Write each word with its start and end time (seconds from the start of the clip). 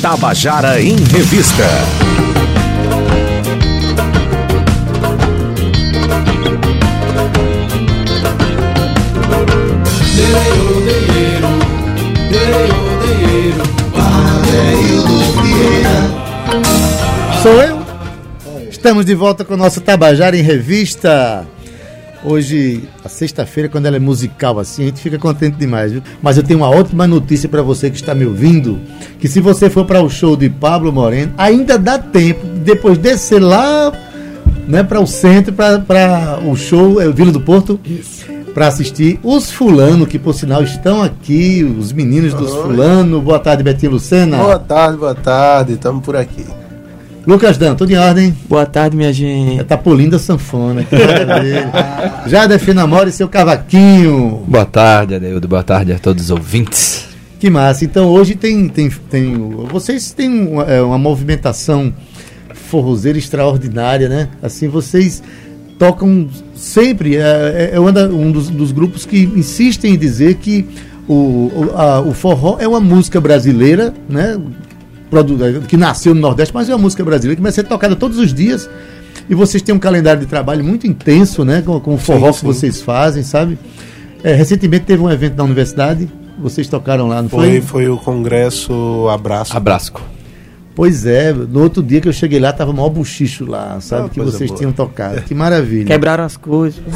Tabajara 0.00 0.80
em 0.82 0.96
Revista. 0.96 1.64
Sou 17.42 17.60
eu. 17.60 17.82
Estamos 18.70 19.04
de 19.04 19.14
volta 19.14 19.44
com 19.44 19.54
o 19.54 19.56
nosso 19.56 19.80
Tabajara 19.80 20.36
em 20.36 20.42
Revista. 20.42 21.46
Hoje, 22.24 22.88
a 23.04 23.08
sexta-feira, 23.08 23.68
quando 23.68 23.86
ela 23.86 23.96
é 23.96 23.98
musical 23.98 24.60
assim, 24.60 24.82
a 24.82 24.86
gente 24.86 25.00
fica 25.00 25.18
contente 25.18 25.56
demais, 25.56 25.90
viu? 25.90 26.02
Mas 26.22 26.36
eu 26.36 26.42
tenho 26.44 26.60
uma 26.60 26.70
ótima 26.70 27.06
notícia 27.06 27.48
para 27.48 27.62
você 27.62 27.90
que 27.90 27.96
está 27.96 28.14
me 28.14 28.24
ouvindo, 28.24 28.78
que 29.18 29.26
se 29.26 29.40
você 29.40 29.68
for 29.68 29.84
para 29.84 30.00
o 30.00 30.08
show 30.08 30.36
de 30.36 30.48
Pablo 30.48 30.92
Moreno, 30.92 31.34
ainda 31.36 31.76
dá 31.76 31.98
tempo, 31.98 32.46
depois 32.46 32.96
descer 32.96 33.40
lá, 33.40 33.92
né, 34.68 34.84
para 34.84 35.00
o 35.00 35.06
centro, 35.06 35.52
para 35.52 36.38
o 36.46 36.54
show, 36.54 37.00
é 37.00 37.08
o 37.08 37.12
Vila 37.12 37.32
do 37.32 37.40
Porto, 37.40 37.80
para 38.54 38.68
assistir 38.68 39.18
os 39.22 39.50
fulano, 39.50 40.06
que 40.06 40.18
por 40.18 40.34
sinal 40.34 40.62
estão 40.62 41.02
aqui, 41.02 41.64
os 41.64 41.92
meninos 41.92 42.34
dos 42.34 42.52
fulano. 42.54 43.20
Boa 43.20 43.40
tarde, 43.40 43.64
Betinho 43.64 43.92
Lucena. 43.92 44.36
Boa 44.36 44.58
tarde, 44.58 44.96
boa 44.96 45.14
tarde, 45.14 45.72
estamos 45.72 46.04
por 46.04 46.14
aqui. 46.14 46.44
Lucas 47.24 47.56
Dan, 47.56 47.76
tudo 47.76 47.92
em 47.92 47.96
ordem? 47.96 48.34
Boa 48.48 48.66
tarde, 48.66 48.96
minha 48.96 49.12
gente. 49.12 49.62
Tá 49.64 49.78
polindo 49.78 50.16
a 50.16 50.18
sanfona. 50.18 50.84
Já 52.26 52.46
defina 52.46 52.80
Namora 52.80 53.08
e 53.08 53.12
seu 53.12 53.28
cavaquinho. 53.28 54.42
Boa 54.48 54.64
tarde, 54.64 55.14
Adeildo. 55.14 55.46
Boa 55.46 55.62
tarde 55.62 55.92
a 55.92 55.98
todos 56.00 56.24
os 56.24 56.30
ouvintes. 56.30 57.06
Que 57.38 57.48
massa. 57.48 57.84
Então 57.84 58.08
hoje 58.08 58.34
tem. 58.34 58.68
tem, 58.68 58.90
tem 59.08 59.34
vocês 59.70 60.12
têm 60.12 60.48
uma, 60.48 60.64
é, 60.64 60.82
uma 60.82 60.98
movimentação 60.98 61.94
forrozeira 62.54 63.16
extraordinária, 63.16 64.08
né? 64.08 64.28
Assim, 64.42 64.66
vocês 64.66 65.22
tocam 65.78 66.28
sempre. 66.56 67.16
É, 67.18 67.70
é 67.74 67.80
um 67.80 68.32
dos, 68.32 68.50
dos 68.50 68.72
grupos 68.72 69.06
que 69.06 69.30
insistem 69.36 69.94
em 69.94 69.98
dizer 69.98 70.34
que 70.36 70.66
o, 71.06 71.14
o, 71.14 71.70
a, 71.76 72.00
o 72.00 72.12
forró 72.12 72.56
é 72.58 72.66
uma 72.66 72.80
música 72.80 73.20
brasileira, 73.20 73.94
né? 74.08 74.36
Que 75.68 75.76
nasceu 75.76 76.14
no 76.14 76.20
Nordeste, 76.20 76.54
mas 76.54 76.68
é 76.68 76.72
uma 76.74 76.82
música 76.82 77.04
brasileira 77.04 77.36
que 77.36 77.42
vai 77.42 77.52
ser 77.52 77.64
tocada 77.64 77.94
todos 77.94 78.18
os 78.18 78.32
dias. 78.32 78.68
E 79.28 79.34
vocês 79.34 79.62
têm 79.62 79.74
um 79.74 79.78
calendário 79.78 80.20
de 80.20 80.26
trabalho 80.26 80.64
muito 80.64 80.86
intenso, 80.86 81.44
né? 81.44 81.62
Com, 81.62 81.78
com 81.80 81.94
o 81.94 81.98
forró 81.98 82.32
sim, 82.32 82.40
que 82.40 82.44
vocês 82.46 82.80
fazem, 82.80 83.22
sabe? 83.22 83.58
É, 84.24 84.34
recentemente 84.34 84.84
teve 84.84 85.02
um 85.02 85.10
evento 85.10 85.36
na 85.36 85.44
universidade, 85.44 86.08
vocês 86.38 86.68
tocaram 86.68 87.08
lá, 87.08 87.22
não 87.22 87.28
foi? 87.28 87.60
Foi, 87.60 87.60
foi 87.60 87.88
o 87.88 87.96
congresso 87.96 89.08
Abraço. 89.08 89.56
Abrasco. 89.56 90.00
Pois 90.74 91.04
é, 91.04 91.34
no 91.34 91.62
outro 91.62 91.82
dia 91.82 92.00
que 92.00 92.08
eu 92.08 92.12
cheguei 92.12 92.40
lá, 92.40 92.50
tava 92.50 92.70
o 92.70 92.74
maior 92.74 92.88
buchicho 92.88 93.44
lá, 93.44 93.78
sabe? 93.80 94.06
Ah, 94.06 94.08
que 94.08 94.20
vocês 94.20 94.48
boa. 94.48 94.58
tinham 94.58 94.72
tocado. 94.72 95.20
Que 95.22 95.34
maravilha. 95.34 95.84
Quebraram 95.84 96.24
as 96.24 96.36
coisas. 96.36 96.82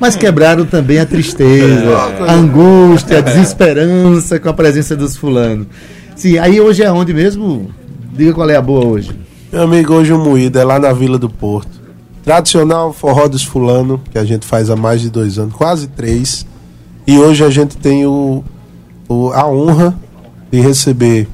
Mas 0.00 0.16
quebraram 0.16 0.66
também 0.66 0.98
a 0.98 1.06
tristeza, 1.06 1.96
a 2.26 2.32
angústia, 2.32 3.18
a 3.18 3.20
desesperança 3.20 4.40
com 4.40 4.48
a 4.48 4.52
presença 4.52 4.96
dos 4.96 5.16
fulanos. 5.16 5.68
Sim, 6.16 6.38
aí 6.38 6.60
hoje 6.60 6.82
é 6.82 6.90
onde 6.90 7.14
mesmo? 7.14 7.70
Diga 8.12 8.32
qual 8.32 8.50
é 8.50 8.56
a 8.56 8.62
boa 8.62 8.84
hoje. 8.84 9.16
Meu 9.52 9.62
amigo, 9.62 9.94
hoje 9.94 10.12
o 10.12 10.18
Moída 10.18 10.60
é 10.60 10.64
lá 10.64 10.80
na 10.80 10.92
Vila 10.92 11.16
do 11.16 11.30
Porto. 11.30 11.80
Tradicional 12.24 12.92
forró 12.92 13.28
dos 13.28 13.44
fulano, 13.44 14.00
que 14.10 14.18
a 14.18 14.24
gente 14.24 14.44
faz 14.44 14.68
há 14.68 14.74
mais 14.74 15.00
de 15.00 15.10
dois 15.10 15.38
anos, 15.38 15.54
quase 15.54 15.86
três. 15.86 16.44
E 17.06 17.16
hoje 17.16 17.44
a 17.44 17.50
gente 17.50 17.76
tem 17.76 18.04
o, 18.04 18.42
o 19.08 19.30
a 19.32 19.46
honra 19.46 19.94
de 20.50 20.60
receber 20.60 21.28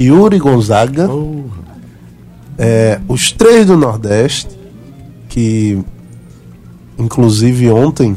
Yuri 0.00 0.38
Gonzaga, 0.38 1.10
oh. 1.10 1.44
é, 2.56 3.00
os 3.08 3.32
três 3.32 3.66
do 3.66 3.76
Nordeste, 3.76 4.56
que 5.28 5.78
inclusive 6.98 7.70
ontem 7.70 8.16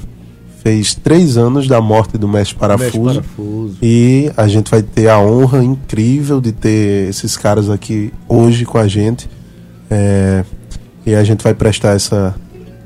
fez 0.63 0.93
três 0.93 1.37
anos 1.37 1.67
da 1.67 1.81
morte 1.81 2.17
do 2.17 2.27
Mestre 2.27 2.55
Parafuso, 2.55 2.99
Mestre 2.99 3.23
Parafuso. 3.23 3.77
E 3.81 4.31
a 4.37 4.47
gente 4.47 4.69
vai 4.69 4.83
ter 4.83 5.09
a 5.09 5.19
honra 5.19 5.63
incrível 5.63 6.39
de 6.39 6.51
ter 6.51 7.09
esses 7.09 7.35
caras 7.35 7.69
aqui 7.69 8.13
hoje 8.27 8.63
com 8.63 8.77
a 8.77 8.87
gente. 8.87 9.29
É, 9.89 10.45
e 11.05 11.15
a 11.15 11.23
gente 11.23 11.43
vai 11.43 11.53
prestar 11.53 11.95
essa, 11.95 12.35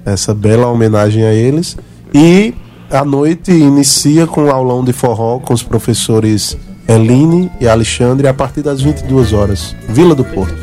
essa 0.05 0.33
bela 0.33 0.67
homenagem 0.67 1.23
a 1.23 1.33
eles. 1.33 1.77
E 2.13 2.53
a 2.89 3.03
noite 3.03 3.51
inicia 3.51 4.25
com 4.25 4.45
um 4.45 4.51
aulão 4.51 4.83
de 4.83 4.93
forró 4.93 5.39
com 5.39 5.53
os 5.53 5.61
professores 5.61 6.57
Eline 6.87 7.51
e 7.59 7.67
Alexandre 7.67 8.27
a 8.27 8.33
partir 8.33 8.61
das 8.61 8.81
22 8.81 9.33
horas. 9.33 9.75
Vila 9.89 10.13
do 10.13 10.23
Porto. 10.23 10.55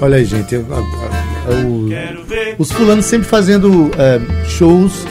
Olha 0.00 0.16
aí, 0.16 0.24
gente. 0.24 0.54
Eu, 0.54 0.64
eu, 0.70 1.90
eu, 1.90 2.54
os 2.58 2.70
fulanos 2.70 3.04
sempre 3.04 3.26
fazendo 3.26 3.90
é, 3.98 4.20
shows 4.46 5.04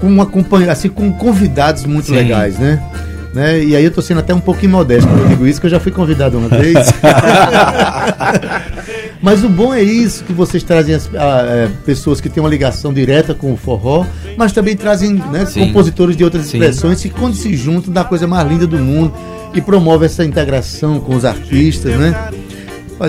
com 0.00 0.06
uma 0.06 0.26
companhia, 0.26 0.72
assim, 0.72 0.88
com 0.88 1.12
convidados 1.12 1.84
muito 1.84 2.06
Sim. 2.06 2.14
legais, 2.14 2.58
né? 2.58 2.82
né? 3.34 3.62
E 3.62 3.76
aí 3.76 3.84
eu 3.84 3.90
tô 3.90 4.02
sendo 4.02 4.20
até 4.20 4.34
um 4.34 4.40
pouco 4.40 4.64
imodesto 4.64 5.08
quando 5.08 5.22
eu 5.22 5.28
digo 5.28 5.46
isso, 5.46 5.60
que 5.60 5.66
eu 5.66 5.70
já 5.70 5.80
fui 5.80 5.92
convidado 5.92 6.38
uma 6.38 6.48
vez. 6.48 6.74
mas 9.22 9.44
o 9.44 9.48
bom 9.48 9.72
é 9.72 9.82
isso, 9.82 10.24
que 10.24 10.32
vocês 10.32 10.62
trazem 10.62 10.94
as, 10.94 11.08
a, 11.14 11.42
é, 11.46 11.68
pessoas 11.84 12.20
que 12.20 12.28
têm 12.28 12.42
uma 12.42 12.50
ligação 12.50 12.92
direta 12.92 13.34
com 13.34 13.52
o 13.52 13.56
forró, 13.56 14.04
mas 14.36 14.52
também 14.52 14.76
trazem 14.76 15.12
né, 15.12 15.46
compositores 15.54 16.16
de 16.16 16.24
outras 16.24 16.46
Sim. 16.46 16.58
expressões 16.58 17.00
que 17.00 17.10
quando 17.10 17.34
se 17.34 17.54
juntam 17.56 17.92
dá 17.92 18.00
a 18.00 18.04
coisa 18.04 18.26
mais 18.26 18.48
linda 18.48 18.66
do 18.66 18.78
mundo 18.78 19.12
e 19.54 19.60
promove 19.60 20.06
essa 20.06 20.24
integração 20.24 21.00
com 21.00 21.14
os 21.14 21.24
artistas, 21.24 21.94
né? 21.96 22.30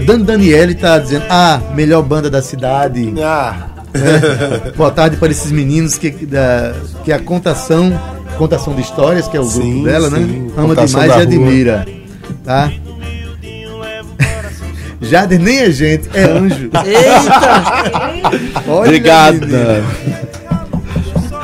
Dani 0.05 0.23
Daniele 0.23 0.73
está 0.73 0.97
dizendo, 0.97 1.25
ah, 1.29 1.61
melhor 1.75 2.01
banda 2.01 2.29
da 2.29 2.41
cidade. 2.41 3.13
Ah. 3.21 3.67
É. 3.93 4.71
Boa 4.75 4.89
tarde 4.91 5.17
para 5.17 5.31
esses 5.31 5.51
meninos 5.51 5.97
que, 5.97 6.09
da, 6.25 6.73
que 7.03 7.11
a 7.11 7.19
contação, 7.19 7.93
contação 8.37 8.73
de 8.73 8.81
histórias, 8.81 9.27
que 9.27 9.37
é 9.37 9.39
o 9.39 9.43
sim, 9.43 9.61
grupo 9.61 9.85
dela, 9.85 10.09
né? 10.09 10.17
sim. 10.17 10.25
né? 10.25 10.51
Ama 10.57 10.67
contação 10.69 11.01
demais 11.01 11.19
e 11.19 11.23
admira. 11.23 11.85
Tá? 12.43 12.71
Jader 14.99 15.39
nem 15.39 15.59
é 15.59 15.71
gente, 15.71 16.09
é 16.13 16.23
anjo. 16.23 16.69
Eita! 16.85 18.01
Olha, 18.67 18.87
Obrigado. 18.87 19.47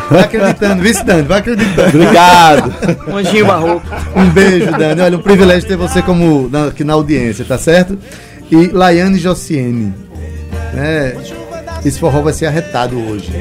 Vai 0.10 0.22
acreditando, 0.22 0.82
vice 0.82 1.04
Dani, 1.04 1.22
vai 1.24 1.40
acreditando. 1.40 1.90
Obrigado. 1.90 2.74
Anjinho 3.14 3.46
Barroco. 3.46 3.86
Um 4.16 4.30
beijo, 4.30 4.72
Dani. 4.72 5.02
Olha, 5.02 5.18
um 5.18 5.22
privilégio 5.22 5.68
ter 5.68 5.78
você 5.78 6.02
como 6.02 6.50
na, 6.50 6.68
aqui 6.68 6.84
na 6.84 6.94
audiência, 6.94 7.46
tá 7.46 7.58
certo? 7.58 7.98
E 8.52 8.68
Laiane 8.68 9.20
Josiene. 9.20 9.94
É, 10.76 11.16
esse 11.86 12.00
forró 12.00 12.22
vai 12.22 12.34
ser 12.34 12.48
arretado 12.48 13.00
hoje. 13.00 13.32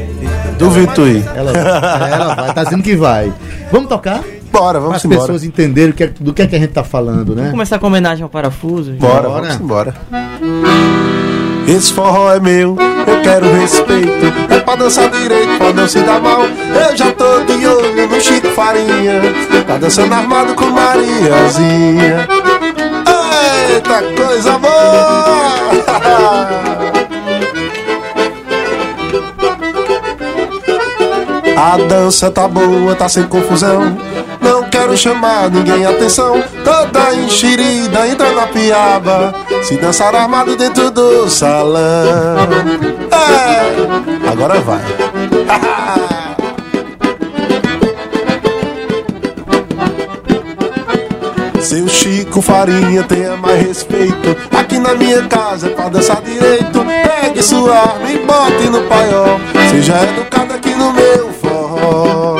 Do 0.58 0.70
Vituí. 0.70 1.24
Ela, 1.34 1.52
ela 1.52 2.34
vai, 2.34 2.54
tá 2.54 2.64
dizendo 2.64 2.82
que 2.82 2.96
vai. 2.96 3.32
Vamos 3.72 3.88
tocar? 3.88 4.22
Bora, 4.52 4.80
vamos 4.80 5.02
Para 5.02 5.14
as 5.14 5.20
pessoas 5.20 5.44
entenderem 5.44 5.92
que 5.92 6.04
é, 6.04 6.06
do 6.08 6.32
que 6.32 6.42
é 6.42 6.46
que 6.46 6.56
a 6.56 6.58
gente 6.58 6.72
tá 6.72 6.82
falando, 6.82 7.30
né? 7.34 7.42
Vamos 7.42 7.50
começar 7.50 7.78
com 7.78 7.86
a 7.86 7.88
homenagem 7.88 8.22
ao 8.22 8.30
parafuso. 8.30 8.92
Bora, 8.92 9.28
Bora. 9.28 9.40
vamos 9.40 9.60
embora. 9.60 9.94
Esse 11.68 11.92
forró 11.92 12.32
é 12.32 12.40
meu, 12.40 12.78
eu 13.06 13.22
quero 13.22 13.52
respeito. 13.52 14.32
É 14.48 14.58
pra 14.58 14.74
dançar 14.74 15.10
direito, 15.10 15.58
pra 15.58 15.70
não 15.70 15.86
se 15.86 16.00
dar 16.00 16.18
mal. 16.18 16.44
Eu 16.44 16.96
já 16.96 17.12
tô 17.12 17.40
de 17.44 17.66
olho 17.66 18.08
no 18.08 18.18
Chico 18.18 18.48
Farinha. 18.48 19.20
Tá 19.66 19.76
dançando 19.76 20.14
armado 20.14 20.54
com 20.54 20.64
Mariazinha. 20.64 22.26
Eita 23.70 24.02
coisa 24.16 24.58
boa! 24.58 25.58
A 31.54 31.76
dança 31.86 32.30
tá 32.30 32.48
boa, 32.48 32.94
tá 32.94 33.10
sem 33.10 33.24
confusão. 33.24 33.98
Não 34.40 34.62
quero 34.70 34.96
chamar 34.96 35.50
ninguém 35.50 35.84
atenção. 35.84 36.42
Toda 36.64 37.14
enxerida 37.14 38.08
entra 38.08 38.32
na 38.32 38.46
piaba. 38.46 39.34
Se 39.62 39.76
dançar 39.76 40.14
armado 40.14 40.56
dentro 40.56 40.90
do 40.90 41.28
salão. 41.28 42.48
É, 43.12 44.30
agora 44.30 44.60
vai. 44.60 44.82
Seu 51.60 51.86
Chico 51.86 52.40
Farinha 52.40 53.02
tenha 53.02 53.36
mais 53.36 53.60
respeito. 53.66 54.34
Aqui 54.56 54.78
na 54.78 54.94
minha 54.94 55.22
casa 55.24 55.66
é 55.66 55.70
pra 55.70 55.90
dançar 55.90 56.22
direito. 56.22 56.82
Pegue 57.20 57.42
sua 57.42 57.76
arma 57.76 58.10
e 58.10 58.18
bote 58.20 58.70
no 58.70 58.82
paiol. 58.84 59.38
Seja 59.70 60.02
educado 60.02 60.54
aqui 60.54 60.70
no 60.70 60.92
meu 60.92 61.30
forró. 61.34 62.38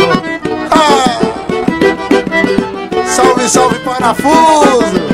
Salve, 3.06 3.48
salve, 3.50 3.78
parafuso! 3.80 5.07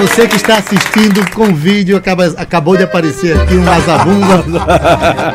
Você 0.00 0.26
que 0.26 0.36
está 0.36 0.56
assistindo 0.56 1.30
com 1.32 1.54
vídeo, 1.54 1.94
acaba, 1.94 2.24
acabou 2.38 2.74
de 2.74 2.84
aparecer 2.84 3.38
aqui 3.38 3.54
um 3.54 3.70
Azabumba, 3.70 4.44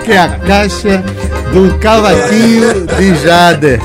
que 0.03 0.11
é 0.11 0.17
a 0.17 0.39
caixa 0.39 1.03
do 1.53 1.77
cavaquinho 1.77 2.87
de 2.87 3.15
Jader. 3.15 3.79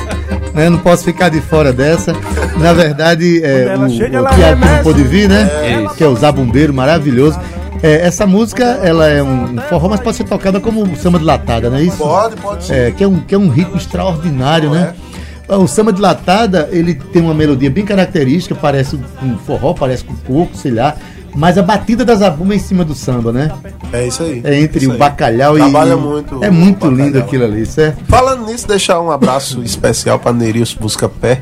Né? 0.55 0.71
Não 0.71 0.79
posso 0.79 1.03
ficar 1.03 1.29
de 1.29 1.39
fora 1.39 1.71
dessa. 1.71 2.15
Na 2.57 2.73
verdade, 2.73 3.43
é, 3.43 3.75
o, 3.77 3.85
o 3.85 4.35
Tiago 4.35 4.65
não 4.65 4.83
pôde 4.83 5.03
vir, 5.03 5.29
né? 5.29 5.47
Que 5.95 6.03
é 6.03 6.07
o 6.07 6.15
Zabumbeiro, 6.15 6.73
maravilhoso. 6.73 7.39
É, 7.83 8.07
essa 8.07 8.25
música, 8.25 8.79
ela 8.83 9.07
é 9.07 9.21
um 9.21 9.57
forró, 9.69 9.87
mas 9.87 9.99
pode 9.99 10.17
ser 10.17 10.23
tocada 10.23 10.59
como 10.59 10.95
samba 10.95 11.19
de 11.19 11.25
latada, 11.25 11.69
não 11.69 11.77
é 11.77 11.83
isso? 11.83 11.97
Pode, 11.97 12.35
pode 12.37 12.63
ser. 12.63 12.73
É, 12.73 12.91
que 12.91 13.03
é 13.03 13.07
um, 13.07 13.19
que 13.19 13.35
é 13.35 13.37
um 13.37 13.49
ritmo 13.49 13.77
extraordinário, 13.77 14.71
né? 14.71 14.93
O 15.57 15.67
samba 15.67 15.91
de 15.91 16.01
latada, 16.01 16.69
ele 16.71 16.95
tem 16.95 17.21
uma 17.21 17.33
melodia 17.33 17.69
bem 17.69 17.83
característica, 17.85 18.55
parece 18.55 18.97
com 19.19 19.37
forró, 19.39 19.73
parece 19.73 20.03
com 20.03 20.15
coco, 20.15 20.55
sei 20.55 20.71
lá. 20.71 20.95
Mas 21.35 21.57
a 21.57 21.63
batida 21.63 22.03
da 22.03 22.15
zabumba 22.15 22.53
é 22.53 22.57
em 22.57 22.59
cima 22.59 22.83
do 22.83 22.93
samba, 22.93 23.31
né? 23.31 23.51
É 23.91 24.07
isso 24.07 24.23
aí. 24.23 24.41
É 24.43 24.59
entre 24.59 24.85
o 24.87 24.91
aí. 24.91 24.97
bacalhau 24.97 25.55
Trabalha 25.55 25.93
e. 25.93 25.95
muito 25.95 26.43
É 26.43 26.49
muito 26.49 26.89
lindo 26.89 27.17
aquilo 27.17 27.45
ali, 27.45 27.65
certo? 27.65 28.03
Falando 28.05 28.45
nisso, 28.45 28.67
deixar 28.67 28.99
um 28.99 29.11
abraço 29.11 29.63
especial 29.63 30.19
pra 30.19 30.33
Nerilson 30.33 30.77
Busca 30.79 31.07
Pé 31.07 31.41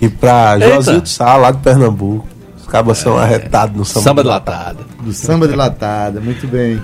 e 0.00 0.08
pra 0.08 0.56
Eita. 0.60 0.76
Josildo 0.76 1.08
Sá, 1.08 1.36
lá 1.36 1.50
de 1.50 1.58
Pernambuco. 1.58 2.26
Os 2.60 2.66
cabas 2.66 2.98
são 2.98 3.18
arretados 3.18 3.76
no 3.76 3.84
samba. 3.84 4.04
Samba 4.04 4.22
de 4.22 4.28
latada. 4.28 4.78
Do 5.00 5.12
samba 5.12 5.48
de 5.48 5.56
latada, 5.56 6.20
muito 6.20 6.46
bem. 6.46 6.80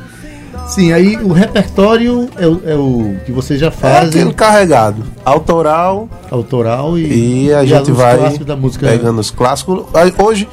Sim, 0.68 0.92
aí 0.92 1.16
o 1.16 1.32
repertório 1.32 2.28
é 2.36 2.46
o, 2.46 2.62
é 2.64 2.74
o 2.74 3.16
que 3.24 3.32
vocês 3.32 3.60
já 3.60 3.68
É 3.68 3.70
fazem, 3.70 4.08
aquele 4.08 4.34
carregado. 4.34 5.02
Autoral 5.24 6.08
autoral 6.30 6.98
e, 6.98 7.46
e 7.46 7.54
a 7.54 7.64
gente 7.64 7.92
os 7.92 7.96
vai 7.96 8.18
clássicos 8.18 8.46
da 8.46 8.56
música. 8.56 8.88
pegando 8.88 9.20
os 9.20 9.30
clássicos. 9.30 9.84
Hoje, 10.18 10.48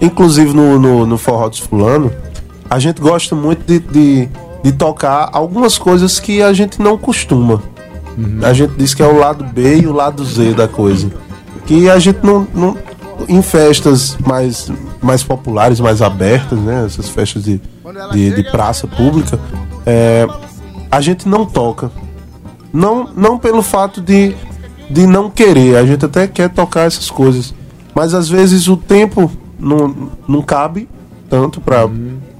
inclusive 0.00 0.52
no, 0.52 0.78
no, 0.78 1.06
no 1.06 1.18
Forró 1.18 1.48
dos 1.48 1.60
Fulano, 1.60 2.12
a 2.68 2.78
gente 2.78 3.00
gosta 3.00 3.34
muito 3.34 3.64
de, 3.66 3.78
de, 3.78 4.28
de 4.62 4.72
tocar 4.72 5.30
algumas 5.32 5.78
coisas 5.78 6.20
que 6.20 6.42
a 6.42 6.52
gente 6.52 6.80
não 6.80 6.98
costuma. 6.98 7.62
Uhum. 8.16 8.40
A 8.42 8.52
gente 8.52 8.74
diz 8.76 8.94
que 8.94 9.02
é 9.02 9.06
o 9.06 9.18
lado 9.18 9.44
B 9.44 9.78
e 9.78 9.86
o 9.86 9.92
lado 9.92 10.24
Z 10.24 10.54
da 10.54 10.68
coisa. 10.68 11.10
Que 11.66 11.88
a 11.88 11.98
gente 11.98 12.18
não. 12.22 12.46
não 12.54 12.76
em 13.28 13.40
festas 13.40 14.16
mais, 14.26 14.70
mais 15.00 15.22
populares, 15.22 15.80
mais 15.80 16.02
abertas, 16.02 16.58
né? 16.58 16.84
Essas 16.84 17.08
festas 17.08 17.44
de, 17.44 17.60
de, 18.12 18.30
de 18.34 18.50
praça 18.50 18.86
pública, 18.86 19.38
é, 19.86 20.26
a 20.90 21.00
gente 21.00 21.28
não 21.28 21.44
toca. 21.44 21.90
Não, 22.72 23.08
não 23.16 23.38
pelo 23.38 23.62
fato 23.62 24.00
de, 24.00 24.34
de 24.90 25.06
não 25.06 25.30
querer, 25.30 25.76
a 25.76 25.86
gente 25.86 26.04
até 26.04 26.26
quer 26.26 26.50
tocar 26.50 26.82
essas 26.82 27.10
coisas. 27.10 27.54
Mas 27.94 28.14
às 28.14 28.28
vezes 28.28 28.66
o 28.66 28.76
tempo 28.76 29.30
não, 29.58 30.10
não 30.26 30.42
cabe 30.42 30.88
tanto 31.30 31.60
pra, 31.60 31.88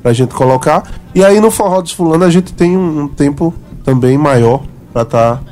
pra 0.02 0.12
gente 0.12 0.34
colocar. 0.34 0.82
E 1.14 1.24
aí 1.24 1.40
no 1.40 1.50
Forró 1.50 1.80
dos 1.80 1.92
Fulano 1.92 2.24
a 2.24 2.30
gente 2.30 2.52
tem 2.52 2.76
um, 2.76 3.02
um 3.02 3.08
tempo 3.08 3.54
também 3.84 4.18
maior 4.18 4.62
pra 4.92 5.02
estar 5.02 5.42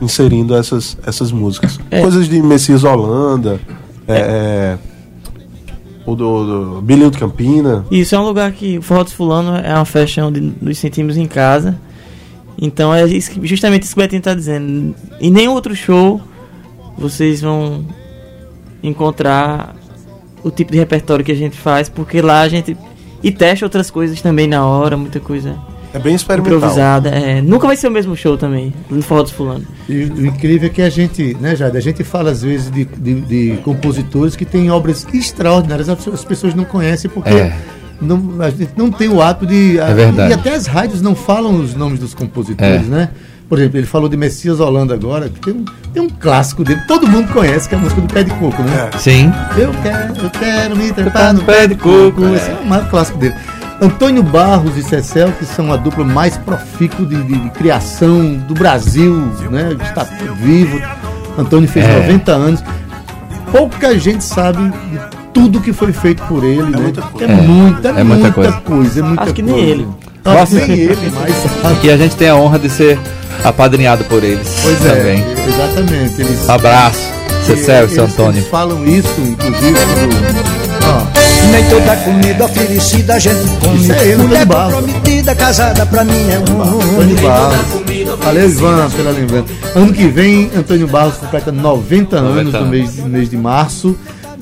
inserindo 0.00 0.54
essas, 0.56 0.96
essas 1.06 1.30
músicas. 1.30 1.78
É. 1.90 2.00
Coisas 2.00 2.28
de 2.28 2.42
Messias 2.42 2.84
Holanda, 2.84 3.60
é, 4.08 4.18
é, 4.18 4.78
o 6.06 6.14
do, 6.14 6.74
do 6.74 6.82
Billy 6.82 7.10
de 7.10 7.18
Campina. 7.18 7.84
Isso 7.90 8.14
é 8.14 8.18
um 8.18 8.24
lugar 8.24 8.50
que 8.52 8.78
o 8.78 8.82
Forró 8.82 9.04
dos 9.04 9.12
Fulano 9.12 9.56
é 9.56 9.74
uma 9.74 9.84
festa 9.84 10.24
onde 10.24 10.40
nos 10.40 10.78
sentimos 10.78 11.16
em 11.16 11.26
casa. 11.26 11.78
Então 12.60 12.94
é 12.94 13.06
justamente 13.42 13.84
isso 13.84 13.94
que 13.94 14.00
o 14.00 14.02
Betinho 14.02 14.22
tá 14.22 14.34
dizendo. 14.34 14.94
Em 15.20 15.30
nenhum 15.30 15.52
outro 15.52 15.74
show 15.74 16.20
vocês 16.96 17.40
vão 17.40 17.84
encontrar 18.82 19.74
o 20.42 20.50
tipo 20.50 20.72
de 20.72 20.78
repertório 20.78 21.24
que 21.24 21.32
a 21.32 21.36
gente 21.36 21.56
faz, 21.56 21.88
porque 21.88 22.20
lá 22.20 22.40
a 22.40 22.48
gente. 22.48 22.76
E 23.22 23.30
testa 23.30 23.64
outras 23.64 23.90
coisas 23.90 24.20
também 24.20 24.48
na 24.48 24.66
hora, 24.66 24.96
muita 24.96 25.20
coisa 25.20 25.56
É 25.94 25.98
bem 25.98 26.14
experimental. 26.14 26.56
improvisada. 26.58 27.08
É, 27.10 27.42
nunca 27.42 27.66
vai 27.66 27.76
ser 27.76 27.88
o 27.88 27.90
mesmo 27.90 28.16
show 28.16 28.36
também, 28.38 28.72
no 28.88 29.02
Forró 29.02 29.22
dos 29.22 29.32
Fulano. 29.32 29.64
E 29.88 30.04
o 30.04 30.26
incrível 30.26 30.68
é 30.68 30.70
que 30.70 30.80
a 30.82 30.88
gente, 30.88 31.36
né, 31.40 31.54
Jade, 31.54 31.76
a 31.76 31.80
gente 31.80 32.02
fala 32.02 32.30
às 32.30 32.42
vezes 32.42 32.70
de, 32.70 32.84
de, 32.84 33.20
de 33.20 33.56
compositores 33.62 34.34
que 34.34 34.44
têm 34.44 34.70
obras 34.70 35.06
extraordinárias, 35.12 35.88
as 35.88 36.08
as 36.08 36.24
pessoas 36.24 36.54
não 36.54 36.64
conhecem 36.64 37.10
porque 37.10 37.28
É. 37.30 37.54
não, 38.00 38.36
a 38.40 38.48
gente 38.50 38.70
não 38.76 38.90
tem 38.90 39.08
o 39.08 39.20
hábito 39.20 39.46
de. 39.46 39.78
É 39.78 39.92
verdade. 39.92 40.30
E 40.30 40.34
até 40.34 40.54
as 40.54 40.66
rádios 40.66 41.02
não 41.02 41.14
falam 41.14 41.56
os 41.60 41.74
nomes 41.74 41.98
dos 42.00 42.14
compositores, 42.14 42.86
É. 42.86 42.90
né? 42.90 43.08
Por 43.48 43.58
exemplo, 43.58 43.76
ele 43.78 43.86
falou 43.86 44.08
de 44.08 44.16
Messias 44.16 44.60
Holanda 44.60 44.94
agora, 44.94 45.28
que 45.28 45.38
tem 45.38 45.52
um, 45.52 45.64
tem 45.92 46.02
um 46.02 46.08
clássico 46.08 46.64
dele, 46.64 46.80
todo 46.88 47.06
mundo 47.06 47.30
conhece, 47.34 47.68
que 47.68 47.74
é 47.74 47.78
a 47.78 47.80
música 47.82 48.00
do 48.00 48.08
Pé 48.10 48.22
de 48.22 48.30
Coco, 48.36 48.62
né? 48.62 48.88
Sim. 48.98 49.30
Eu 49.58 49.70
quero, 49.82 50.24
eu 50.24 50.30
quero 50.30 50.74
me 50.74 50.90
trepar 50.90 51.34
no 51.34 51.42
pé 51.44 51.66
de 51.66 51.74
coco. 51.74 52.24
Esse 52.34 52.50
é 52.50 52.54
o 52.54 52.66
mais 52.66 52.88
clássico 52.88 53.18
dele. 53.18 53.34
Antônio 53.82 54.22
Barros 54.22 54.76
e 54.76 54.82
Cecel, 54.82 55.32
que 55.32 55.44
são 55.44 55.72
a 55.72 55.76
dupla 55.76 56.04
mais 56.04 56.36
profícua 56.36 57.04
de, 57.04 57.16
de- 57.24 57.38
de 57.38 57.50
criação 57.50 58.34
do 58.46 58.54
Brasil, 58.54 59.16
né? 59.50 59.76
Está 59.82 60.04
vivo. 60.36 60.80
Antônio 61.36 61.68
fez 61.68 61.84
É. 61.84 61.96
90 62.00 62.32
anos. 62.32 62.64
Pouca 63.50 63.98
gente 63.98 64.22
sabe 64.22 64.70
de 64.70 65.00
tudo 65.34 65.60
que 65.60 65.72
foi 65.72 65.92
feito 65.92 66.22
por 66.24 66.44
ele, 66.44 66.62
né? 66.62 66.78
muita 66.78 67.02
coisa. 67.02 67.32
É, 67.32 67.36
muita, 67.36 67.88
É 67.88 67.92
muita 67.92 68.04
muita 68.04 68.32
coisa. 68.32 68.52
coisa. 68.64 69.00
é 69.00 69.02
muita 69.02 69.22
Acho 69.24 69.34
que 69.34 69.42
nem 69.42 69.54
coisa. 69.54 69.70
ele. 69.70 69.88
Acho 70.24 70.38
Nossa. 70.38 70.60
que 70.60 70.66
nem 70.68 70.78
ele, 70.80 71.12
mas 71.14 71.34
sabe. 71.62 71.76
E 71.86 71.90
a 71.90 71.96
gente 71.96 72.16
tem 72.16 72.28
a 72.28 72.36
honra 72.36 72.58
de 72.60 72.70
ser 72.70 72.98
apadrinhado 73.42 74.04
por 74.04 74.22
eles 74.22 74.60
Pois 74.62 74.78
também. 74.78 75.20
é, 75.22 75.48
exatamente. 75.48 76.20
Eles, 76.20 76.48
Abraço, 76.48 77.00
Cecel 77.44 77.86
e 77.86 77.88
seu 77.88 78.04
eles- 78.04 78.12
Antônio. 78.14 78.38
Eles 78.38 78.48
falam 78.48 78.86
isso, 78.86 79.20
inclusive, 79.20 79.74
quando. 79.74 80.61
Nem 81.52 81.68
toda 81.68 81.96
comida 81.96 82.44
oferecida 82.46 83.14
a 83.14 83.18
gente 83.18 83.56
come. 83.60 83.78
Isso 83.78 83.92
é 83.92 84.02
ele, 84.02 84.12
Antônio 84.14 84.28
Mulher 84.28 84.46
Barros. 84.46 84.74
comprometida, 84.74 85.34
casada 85.34 85.86
pra 85.86 86.02
mim 86.04 86.30
é 86.30 86.38
um. 86.38 86.62
Antônio 86.62 87.20
Barros. 87.20 87.66
Valeu, 88.24 88.48
Ivan, 88.48 88.90
pela 88.90 89.10
lembrança. 89.10 89.52
Ano 89.74 89.92
que 89.92 90.08
vem, 90.08 90.50
Antônio 90.56 90.88
Barros 90.88 91.16
completa 91.16 91.52
90 91.52 92.16
anos 92.16 92.52
90 92.52 92.60
no 92.60 92.66
mês, 92.68 92.96
no 92.96 93.08
mês 93.08 93.28
de 93.30 93.36
março. 93.36 93.96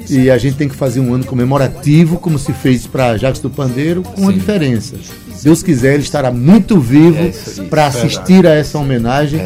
E 0.08 0.30
a 0.30 0.38
gente 0.38 0.56
tem 0.56 0.68
que 0.68 0.74
fazer 0.74 0.98
um 1.00 1.14
ano 1.14 1.24
comemorativo, 1.24 2.16
como 2.18 2.38
se 2.38 2.52
fez 2.52 2.86
para 2.86 3.16
Jacques 3.16 3.40
do 3.40 3.50
Pandeiro, 3.50 4.02
com 4.02 4.22
uma 4.22 4.32
Sim. 4.32 4.38
diferença. 4.38 4.96
Deus 5.42 5.62
quiser, 5.62 5.94
ele 5.94 6.02
estará 6.02 6.30
muito 6.30 6.78
vivo 6.80 7.16
É 7.16 7.32
aí, 7.60 7.66
para 7.68 7.86
assistir 7.86 8.46
a 8.46 8.50
essa 8.50 8.78
homenagem. 8.78 9.40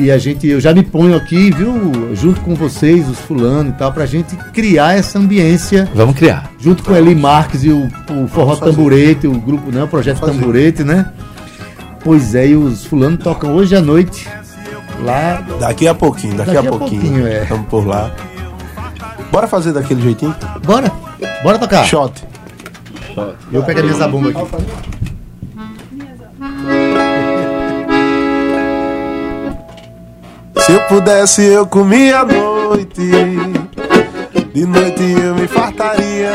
E 0.00 0.10
a 0.10 0.16
gente, 0.16 0.46
eu 0.46 0.58
já 0.58 0.72
me 0.72 0.82
ponho 0.82 1.14
aqui, 1.14 1.50
viu, 1.50 2.14
junto 2.14 2.40
com 2.40 2.54
vocês, 2.54 3.06
os 3.06 3.18
fulano 3.18 3.68
e 3.68 3.72
tal, 3.74 3.92
pra 3.92 4.06
gente 4.06 4.34
criar 4.50 4.96
essa 4.96 5.18
ambiência 5.18 5.86
Vamos 5.94 6.16
criar. 6.16 6.50
junto 6.58 6.82
com 6.82 6.96
Eli 6.96 7.14
Marques 7.14 7.64
e 7.64 7.68
o, 7.68 7.86
o 8.10 8.26
Forró 8.28 8.56
fazer. 8.56 8.70
Tamburete, 8.72 9.26
o 9.26 9.32
grupo, 9.38 9.70
né, 9.70 9.82
o 9.84 9.88
projeto. 9.88 10.20
Tamburete, 10.20 10.82
né? 10.84 11.12
Pois 12.02 12.34
é, 12.34 12.48
e 12.48 12.56
os 12.56 12.86
fulano 12.86 13.18
tocam 13.18 13.54
hoje 13.54 13.76
à 13.76 13.80
noite 13.82 14.26
lá. 15.04 15.44
Daqui 15.60 15.86
a 15.86 15.94
pouquinho, 15.94 16.34
daqui, 16.34 16.52
Daqui 16.54 16.66
a 16.66 16.70
a 16.70 16.72
pouquinho. 16.78 17.00
pouquinho, 17.02 17.26
é. 17.26 17.42
Estamos 17.42 17.66
por 17.68 17.86
lá. 17.86 18.10
Bora 19.30 19.46
fazer 19.46 19.72
daquele 19.72 20.00
jeitinho? 20.00 20.34
Bora, 20.64 20.90
bora 21.42 21.58
tocar. 21.58 21.84
Shot. 21.84 22.24
Eu 23.52 23.62
pego 23.64 23.80
a 23.80 23.82
minha 23.82 23.94
zabumba 23.94 24.30
aqui. 24.30 24.40
Se 30.64 30.72
eu 30.72 30.80
pudesse, 30.82 31.42
eu 31.42 31.66
comia 31.66 32.20
à 32.20 32.24
noite. 32.24 33.10
De 34.52 34.66
noite 34.66 35.02
eu 35.02 35.34
me 35.34 35.46
fartaria. 35.46 36.32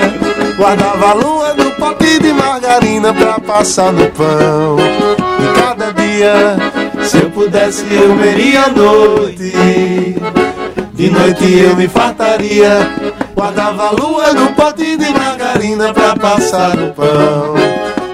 Guardava 0.58 1.12
a 1.12 1.14
lua 1.14 1.54
no 1.54 1.72
pote 1.72 2.20
de 2.20 2.34
margarina 2.34 3.14
pra 3.14 3.40
passar 3.40 3.92
no 3.92 4.10
pão. 4.12 4.78
E 5.40 5.60
cada 5.60 5.92
dia, 5.94 6.58
se 7.08 7.18
eu 7.18 7.30
pudesse, 7.30 7.86
eu 7.92 8.16
veria 8.16 8.64
à 8.64 8.70
noite. 8.70 9.52
De 10.94 11.10
noite 11.10 11.60
eu 11.60 11.76
me 11.76 11.88
fartaria. 11.88 12.90
Guardava 13.36 13.90
a 13.90 13.92
lua 13.92 14.34
no 14.34 14.54
pote 14.54 14.98
de 14.98 15.10
margarina 15.12 15.94
pra 15.94 16.16
passar 16.16 16.76
no 16.76 16.94
pão. 16.94 17.56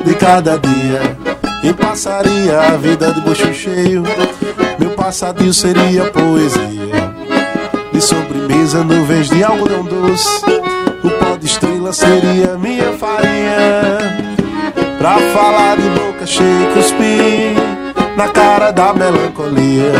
De 0.03 0.15
cada 0.15 0.57
dia, 0.57 1.15
e 1.63 1.71
passaria 1.73 2.59
a 2.59 2.77
vida 2.77 3.13
de 3.13 3.21
bucho 3.21 3.53
cheio. 3.53 4.03
Meu 5.01 5.07
passadio 5.07 5.51
seria 5.51 6.11
poesia. 6.11 7.15
De 7.91 7.99
sobremesa, 7.99 8.83
nuvens 8.83 9.31
de 9.31 9.43
algodão 9.43 9.83
doce. 9.83 10.45
O 11.03 11.09
pó 11.09 11.35
de 11.37 11.47
estrela 11.47 11.91
seria 11.91 12.55
minha 12.55 12.93
farinha. 12.93 14.37
Pra 14.99 15.17
falar 15.33 15.77
de 15.77 15.89
boca 15.89 16.27
cheia 16.27 16.69
e 16.69 16.73
cuspir 16.73 18.15
na 18.15 18.29
cara 18.29 18.69
da 18.69 18.93
melancolia. 18.93 19.91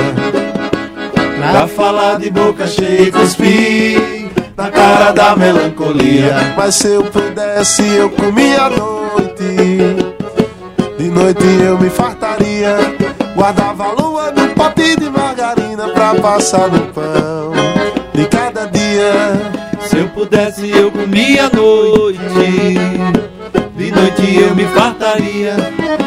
Pra 1.52 1.68
falar 1.68 2.20
de 2.20 2.30
boca 2.30 2.68
cheia 2.68 3.02
e 3.02 3.12
cuspir 3.12 4.30
na 4.56 4.70
cara 4.70 5.12
da 5.12 5.36
melancolia. 5.36 6.54
Mas 6.56 6.76
se 6.76 6.90
eu 6.90 7.04
pudesse, 7.06 7.88
eu 7.88 8.08
comia 8.12 8.66
à 8.66 8.70
noite. 8.70 9.56
De 11.00 11.10
noite 11.10 11.44
eu 11.66 11.80
me 11.80 11.90
fartaria. 11.90 12.78
Guardava 13.42 13.86
a 13.86 13.92
lua 13.94 14.32
no 14.32 14.50
pote 14.50 14.96
de 14.98 15.10
margarina 15.10 15.90
pra 15.90 16.14
passar 16.14 16.68
no 16.68 16.80
pão. 16.94 17.52
De 18.14 18.28
cada 18.28 18.68
dia, 18.68 19.34
Se 19.82 19.98
eu 19.98 20.08
pudesse, 20.10 20.70
eu 20.70 20.92
comia 20.92 21.48
à 21.48 21.50
noite. 21.50 22.20
de 23.76 23.92
noite 23.92 24.40
eu 24.40 24.54
me 24.54 24.64
fartaria. 24.68 25.56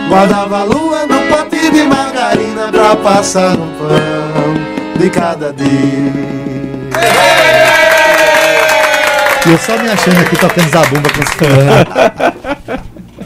Guardava 0.09 0.61
a 0.61 0.63
lua 0.63 1.07
no 1.09 1.23
pote 1.23 1.73
de 1.73 1.83
margarina 1.83 2.71
pra 2.71 2.95
passar 2.95 3.57
no 3.57 3.67
pão 3.79 4.97
de 4.97 5.11
cada 5.11 5.53
dia. 5.53 6.13
E 9.45 9.51
eu 9.51 9.59
só 9.59 9.77
me 9.77 9.91
achando 9.91 10.21
aqui 10.21 10.37
tocando 10.37 10.71
zabumba 10.71 11.09
com 11.11 11.21
esse. 11.21 12.54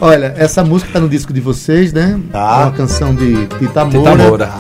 Olha, 0.00 0.32
essa 0.36 0.62
música 0.64 0.92
tá 0.92 1.00
no 1.00 1.08
disco 1.08 1.32
de 1.32 1.40
vocês, 1.40 1.92
né? 1.92 2.18
Tá. 2.30 2.38
É 2.60 2.64
uma 2.66 2.72
canção 2.72 3.14
de 3.14 3.46
Tita 3.46 3.58
Tita 3.58 3.84
Moura. 3.86 4.16
Moura. 4.16 4.50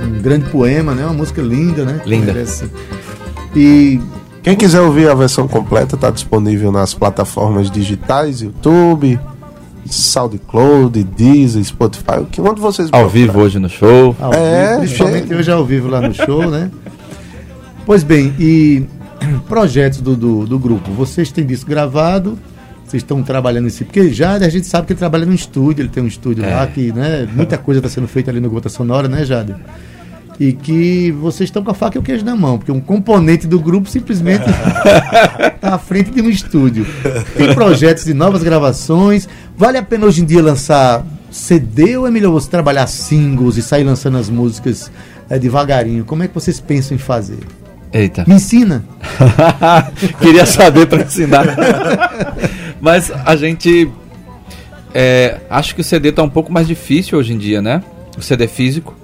Um 0.00 0.20
grande 0.22 0.48
poema, 0.50 0.94
né? 0.94 1.04
Uma 1.04 1.12
música 1.14 1.42
linda, 1.42 1.84
né? 1.84 2.00
Linda. 2.06 2.32
Merece. 2.32 2.64
E 3.54 4.00
Quem 4.42 4.56
quiser 4.56 4.80
ouvir 4.80 5.08
a 5.08 5.14
versão 5.14 5.46
completa, 5.46 5.94
está 5.96 6.10
disponível 6.10 6.72
nas 6.72 6.92
plataformas 6.94 7.70
digitais, 7.70 8.40
YouTube, 8.42 9.18
SoundCloud, 9.86 11.02
Deezer, 11.04 11.62
Spotify, 11.64 12.18
o 12.20 12.24
que 12.26 12.40
onde 12.40 12.60
vocês 12.60 12.88
Ao 12.92 13.08
vivo 13.08 13.40
hoje 13.40 13.58
no 13.58 13.68
show. 13.68 14.16
ao 14.20 14.32
É, 14.32 14.68
vivo, 14.70 14.78
principalmente 14.80 15.28
chega. 15.28 15.36
hoje 15.40 15.50
ao 15.50 15.64
vivo 15.64 15.88
lá 15.88 16.00
no 16.00 16.14
show, 16.14 16.50
né? 16.50 16.70
Pois 17.86 18.02
bem, 18.02 18.34
e 18.38 18.84
projetos 19.48 20.00
do, 20.00 20.16
do, 20.16 20.46
do 20.46 20.58
grupo. 20.58 20.90
Vocês 20.92 21.30
têm 21.30 21.44
disco 21.46 21.68
gravado, 21.68 22.38
vocês 22.94 23.02
estão 23.02 23.22
trabalhando 23.22 23.66
em 23.66 23.70
si, 23.70 23.84
porque 23.84 24.12
já 24.12 24.32
a 24.34 24.48
gente 24.48 24.66
sabe 24.66 24.86
que 24.86 24.92
ele 24.92 24.98
trabalha 24.98 25.26
no 25.26 25.34
estúdio, 25.34 25.82
ele 25.82 25.88
tem 25.88 26.02
um 26.02 26.06
estúdio 26.06 26.44
É. 26.44 26.54
lá 26.54 26.66
que, 26.66 26.92
né, 26.92 27.28
muita 27.34 27.58
coisa 27.58 27.80
está 27.80 27.88
sendo 27.88 28.06
feita 28.06 28.30
ali 28.30 28.38
no 28.40 28.48
Gota 28.48 28.68
Sonora, 28.68 29.08
né, 29.08 29.24
Jade? 29.24 29.54
E 30.38 30.52
que 30.52 31.12
vocês 31.12 31.48
estão 31.48 31.62
com 31.62 31.70
a 31.70 31.74
faca 31.74 31.96
e 31.96 32.00
o 32.00 32.02
queijo 32.02 32.24
na 32.24 32.34
mão, 32.36 32.58
porque 32.58 32.72
um 32.72 32.80
componente 32.80 33.46
do 33.46 33.58
grupo 33.60 33.88
simplesmente 33.88 34.44
está 34.48 35.54
à 35.74 35.78
frente 35.78 36.10
de 36.10 36.20
um 36.22 36.28
estúdio. 36.28 36.86
Tem 37.36 37.54
projetos 37.54 38.04
de 38.04 38.14
novas 38.14 38.42
gravações. 38.42 39.28
Vale 39.56 39.78
a 39.78 39.82
pena 39.82 40.06
hoje 40.06 40.22
em 40.22 40.24
dia 40.24 40.42
lançar 40.42 41.04
CD 41.30 41.96
ou 41.96 42.06
é 42.06 42.10
melhor 42.10 42.32
você 42.32 42.48
trabalhar 42.50 42.86
singles 42.88 43.56
e 43.56 43.62
sair 43.62 43.84
lançando 43.84 44.18
as 44.18 44.28
músicas 44.28 44.90
eh, 45.30 45.38
devagarinho? 45.38 46.04
Como 46.04 46.22
é 46.24 46.28
que 46.28 46.34
vocês 46.34 46.58
pensam 46.60 46.96
em 46.96 46.98
fazer? 46.98 47.38
Eita. 47.92 48.24
Me 48.26 48.34
ensina. 48.34 48.84
Queria 50.20 50.44
saber 50.46 50.86
para 50.88 51.04
ensinar. 51.04 51.44
Mas 52.84 53.10
a 53.10 53.34
gente. 53.34 53.90
é, 54.92 55.40
acho 55.48 55.74
que 55.74 55.80
o 55.80 55.84
CD 55.84 56.12
tá 56.12 56.22
um 56.22 56.28
pouco 56.28 56.52
mais 56.52 56.68
difícil 56.68 57.18
hoje 57.18 57.32
em 57.32 57.38
dia, 57.38 57.62
né? 57.62 57.82
O 58.18 58.20
CD 58.20 58.46
físico. 58.46 58.94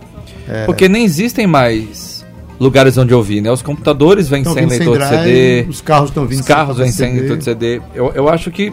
É. 0.46 0.66
Porque 0.66 0.87
nem 0.87 1.02
existem 1.02 1.46
mais 1.46 2.22
lugares 2.60 2.99
onde 2.99 3.14
ouvir, 3.14 3.40
né? 3.40 3.50
Os 3.50 3.62
computadores 3.62 4.28
vêm 4.28 4.44
sem 4.44 4.66
leitor 4.66 4.99
de 4.99 5.04
drive, 5.04 5.25
CD. 5.25 5.66
os 5.70 5.80
carros 5.80 6.10
estão 6.10 6.26
vindo 6.26 6.40
Os 6.40 6.46
carros 6.46 6.76
vêm 6.76 6.92
sem 6.92 7.14
leitor 7.14 7.38
de 7.38 7.44
CD. 7.44 7.80
Eu, 7.94 8.12
eu 8.14 8.28
acho 8.28 8.50
que 8.50 8.70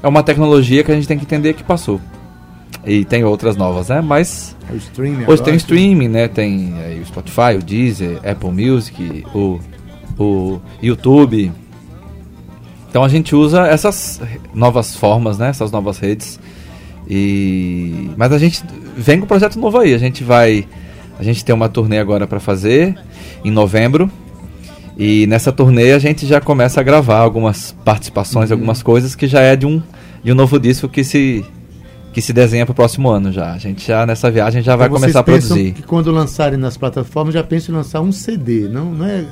é 0.00 0.06
uma 0.06 0.22
tecnologia 0.22 0.84
que 0.84 0.92
a 0.92 0.94
gente 0.94 1.08
tem 1.08 1.18
que 1.18 1.24
entender 1.24 1.52
que 1.54 1.64
passou. 1.64 2.00
E 2.84 3.04
tem 3.04 3.24
outras 3.24 3.56
novas, 3.56 3.88
né? 3.88 4.00
Mas 4.00 4.56
O 4.70 4.76
streaming 4.76 5.24
Hoje 5.26 5.42
tem 5.42 5.54
o 5.54 5.56
streaming, 5.56 6.08
né? 6.08 6.28
Tem 6.28 6.72
aí, 6.84 7.00
o 7.00 7.06
Spotify, 7.06 7.56
o 7.58 7.62
Deezer, 7.64 8.20
Apple 8.24 8.52
Music, 8.52 9.26
o, 9.34 9.58
o 10.16 10.60
YouTube. 10.80 11.50
Então 12.96 13.04
a 13.04 13.08
gente 13.10 13.36
usa 13.36 13.66
essas 13.66 14.22
novas 14.54 14.96
formas, 14.96 15.36
né? 15.36 15.50
Essas 15.50 15.70
novas 15.70 15.98
redes. 15.98 16.40
E 17.06 18.08
mas 18.16 18.32
a 18.32 18.38
gente 18.38 18.62
vem 18.96 19.18
com 19.18 19.26
um 19.26 19.28
projeto 19.28 19.60
novo 19.60 19.78
aí. 19.78 19.92
A 19.92 19.98
gente 19.98 20.24
vai, 20.24 20.66
a 21.18 21.22
gente 21.22 21.44
tem 21.44 21.54
uma 21.54 21.68
turnê 21.68 21.98
agora 21.98 22.26
para 22.26 22.40
fazer 22.40 22.98
em 23.44 23.50
novembro. 23.50 24.10
E 24.96 25.26
nessa 25.26 25.52
turnê 25.52 25.92
a 25.92 25.98
gente 25.98 26.26
já 26.26 26.40
começa 26.40 26.80
a 26.80 26.82
gravar 26.82 27.18
algumas 27.18 27.72
participações, 27.84 28.50
algumas 28.50 28.82
coisas 28.82 29.14
que 29.14 29.26
já 29.26 29.40
é 29.40 29.54
de 29.54 29.66
um 29.66 29.82
de 30.24 30.32
um 30.32 30.34
novo 30.34 30.58
disco 30.58 30.88
que 30.88 31.04
se 31.04 31.44
que 32.16 32.22
se 32.22 32.32
desenha 32.32 32.64
para 32.64 32.72
o 32.72 32.74
próximo 32.74 33.10
ano 33.10 33.30
já. 33.30 33.52
A 33.52 33.58
gente 33.58 33.86
já 33.86 34.06
nessa 34.06 34.30
viagem 34.30 34.62
já 34.62 34.74
vai 34.74 34.86
Então 34.86 34.98
começar 34.98 35.20
a 35.20 35.22
produzir. 35.22 35.72
Que 35.72 35.82
quando 35.82 36.10
lançarem 36.10 36.58
nas 36.58 36.74
plataformas, 36.74 37.34
já 37.34 37.42
pensam 37.44 37.74
em 37.74 37.76
lançar 37.76 38.00
um 38.00 38.10
CD, 38.10 38.70
não, 38.70 38.86
não 38.86 39.04
é? 39.04 39.22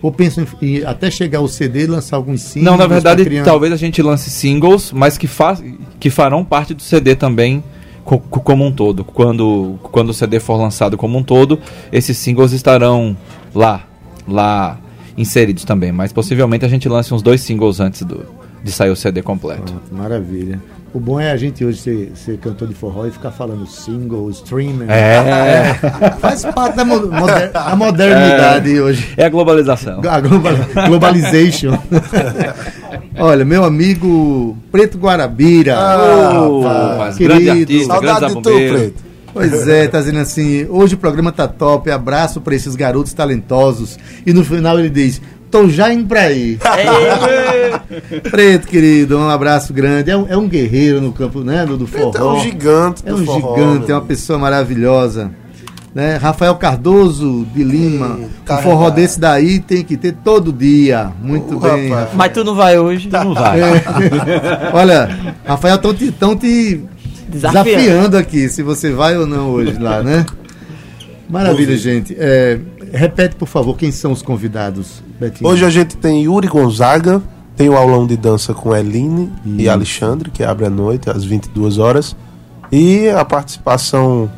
Ou 0.00 0.12
pensam 0.12 0.46
em, 0.62 0.76
em 0.76 0.84
até 0.84 1.10
chegar 1.10 1.40
o 1.40 1.48
CD 1.48 1.82
e 1.82 1.86
lançar 1.88 2.14
alguns 2.14 2.40
singles? 2.40 2.70
Não, 2.70 2.78
na 2.78 2.86
verdade, 2.86 3.24
talvez 3.42 3.72
a 3.72 3.76
gente 3.76 4.00
lance 4.00 4.30
singles, 4.30 4.92
mas 4.92 5.18
que, 5.18 5.26
fa 5.26 5.58
que 5.98 6.08
farão 6.08 6.44
parte 6.44 6.72
do 6.72 6.82
CD 6.82 7.16
também 7.16 7.64
co- 8.04 8.20
como 8.20 8.64
um 8.64 8.70
todo. 8.70 9.02
Quando, 9.02 9.76
quando 9.82 10.10
o 10.10 10.14
CD 10.14 10.38
for 10.38 10.54
lançado 10.56 10.96
como 10.96 11.18
um 11.18 11.22
todo, 11.24 11.58
esses 11.90 12.16
singles 12.16 12.52
estarão 12.52 13.16
lá, 13.52 13.88
lá 14.28 14.78
inseridos 15.18 15.64
também. 15.64 15.90
Mas 15.90 16.12
possivelmente 16.12 16.64
a 16.64 16.68
gente 16.68 16.88
lance 16.88 17.12
uns 17.12 17.22
dois 17.22 17.40
singles 17.40 17.80
antes 17.80 18.02
do, 18.02 18.24
de 18.64 18.72
sair 18.72 18.90
o 18.90 18.96
CD 18.96 19.22
completo. 19.22 19.62
Pronto, 19.72 19.94
maravilha. 19.94 20.60
O 20.92 21.00
bom 21.00 21.18
é 21.18 21.32
a 21.32 21.36
gente 21.36 21.64
hoje 21.64 21.78
ser, 21.80 22.12
ser 22.14 22.38
cantor 22.38 22.68
de 22.68 22.74
forró 22.74 23.04
e 23.04 23.10
ficar 23.10 23.32
falando 23.32 23.66
single, 23.66 24.30
streaming. 24.30 24.86
É, 24.88 25.74
Faz 26.20 26.44
parte 26.44 26.76
da, 26.76 26.84
mo- 26.84 27.08
moder- 27.08 27.50
da 27.50 27.74
modernidade 27.74 28.80
hoje. 28.80 29.12
é 29.16 29.24
a 29.24 29.28
globalização. 29.28 30.00
A 30.08 30.20
global- 30.20 30.52
globalization. 30.86 31.76
Olha, 33.18 33.44
meu 33.44 33.64
amigo 33.64 34.56
Preto 34.70 34.98
Guarabira. 34.98 35.76
Ah, 35.76 36.42
Ô, 36.48 36.62
rapaz, 36.62 37.18
grande 37.18 37.50
artista. 37.50 37.92
Saudade 37.94 38.20
grande 38.20 38.34
de 38.36 38.42
tu. 38.42 38.50
Preto. 38.74 39.04
Pois 39.32 39.66
é, 39.68 39.88
tá 39.88 39.98
dizendo 39.98 40.20
assim, 40.20 40.64
hoje 40.70 40.94
o 40.94 40.98
programa 40.98 41.32
tá 41.32 41.48
top, 41.48 41.90
abraço 41.90 42.40
pra 42.40 42.54
esses 42.54 42.76
garotos 42.76 43.12
talentosos. 43.12 43.98
E 44.24 44.32
no 44.32 44.44
final 44.44 44.78
ele 44.78 44.88
diz, 44.90 45.20
tô 45.54 45.68
já 45.68 45.92
indo 45.94 46.06
pra 46.08 46.22
aí. 46.22 46.58
Preto, 48.28 48.66
querido, 48.66 49.16
um 49.16 49.28
abraço 49.28 49.72
grande. 49.72 50.10
É 50.10 50.16
um, 50.16 50.26
é 50.28 50.36
um 50.36 50.48
guerreiro 50.48 51.00
no 51.00 51.12
campo, 51.12 51.44
né, 51.44 51.64
do, 51.64 51.76
do 51.76 51.86
forró. 51.86 52.10
Preto 52.10 52.24
é 52.24 52.28
um 52.28 52.40
gigante 52.40 53.02
É 53.06 53.14
um 53.14 53.24
forró, 53.24 53.56
gigante, 53.56 53.92
é 53.92 53.94
uma 53.94 54.00
pessoa 54.00 54.36
maravilhosa. 54.36 55.30
Né? 55.94 56.16
Rafael 56.16 56.56
Cardoso 56.56 57.46
de 57.54 57.62
Lima. 57.62 58.16
Um 58.16 58.28
carregado. 58.44 58.62
forró 58.68 58.90
desse 58.90 59.20
daí 59.20 59.60
tem 59.60 59.84
que 59.84 59.96
ter 59.96 60.12
todo 60.24 60.52
dia. 60.52 61.12
Muito 61.22 61.56
Ô, 61.56 61.60
bem. 61.60 61.88
rapaz. 61.88 62.08
Mas 62.14 62.32
tu 62.32 62.42
não 62.42 62.56
vai 62.56 62.76
hoje. 62.76 63.08
Não 63.08 63.32
vai. 63.32 63.60
É. 63.60 63.84
Olha, 64.74 65.36
Rafael, 65.46 65.76
estão 65.76 65.94
te, 65.94 66.10
tão 66.10 66.36
te 66.36 66.80
Desafiando. 67.28 67.64
desafiando 67.64 68.16
aqui, 68.16 68.48
se 68.48 68.60
você 68.60 68.90
vai 68.90 69.16
ou 69.16 69.24
não 69.24 69.50
hoje 69.50 69.78
lá, 69.78 70.02
né? 70.02 70.26
Maravilha, 71.30 71.76
gente. 71.76 72.12
É, 72.18 72.58
repete, 72.92 73.36
por 73.36 73.46
favor, 73.46 73.76
quem 73.76 73.92
são 73.92 74.10
os 74.10 74.20
convidados, 74.20 75.00
Betinho? 75.18 75.48
Hoje 75.48 75.64
a 75.64 75.70
gente 75.70 75.96
tem 75.96 76.24
Yuri 76.24 76.48
Gonzaga, 76.48 77.22
tem 77.56 77.68
o 77.68 77.76
aulão 77.76 78.06
de 78.06 78.16
dança 78.16 78.52
com 78.52 78.74
Eline 78.74 79.30
e 79.44 79.62
Isso. 79.62 79.70
Alexandre, 79.70 80.30
que 80.30 80.42
abre 80.42 80.66
à 80.66 80.70
noite, 80.70 81.08
às 81.08 81.24
22 81.24 81.78
horas. 81.78 82.16
E 82.70 83.08
a 83.08 83.24
participação 83.24 84.30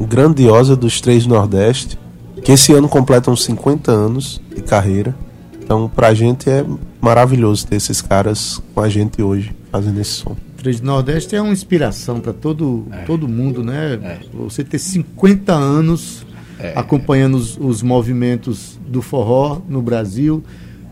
grandiosa 0.00 0.76
dos 0.76 1.00
Três 1.00 1.26
do 1.26 1.34
Nordeste, 1.34 1.98
que 2.44 2.52
esse 2.52 2.72
ano 2.72 2.88
completam 2.88 3.34
50 3.34 3.90
anos 3.90 4.40
de 4.54 4.62
carreira. 4.62 5.14
Então, 5.60 5.90
pra 5.92 6.14
gente 6.14 6.48
é 6.48 6.64
maravilhoso 7.00 7.66
ter 7.66 7.76
esses 7.76 8.00
caras 8.00 8.62
com 8.74 8.80
a 8.80 8.88
gente 8.88 9.20
hoje, 9.20 9.54
fazendo 9.72 10.00
esse 10.00 10.12
som. 10.12 10.36
Três 10.56 10.80
do 10.80 10.86
Nordeste 10.86 11.34
é 11.34 11.42
uma 11.42 11.52
inspiração 11.52 12.20
para 12.20 12.32
todo, 12.32 12.86
todo 13.06 13.26
mundo, 13.26 13.64
né? 13.64 13.98
É. 14.02 14.18
Você 14.32 14.62
ter 14.62 14.78
50 14.78 15.52
anos 15.52 16.24
É. 16.58 16.72
acompanhando 16.74 17.36
os, 17.36 17.58
os 17.58 17.82
movimentos 17.82 18.78
do 18.86 19.02
forró 19.02 19.60
no 19.68 19.82
Brasil. 19.82 20.42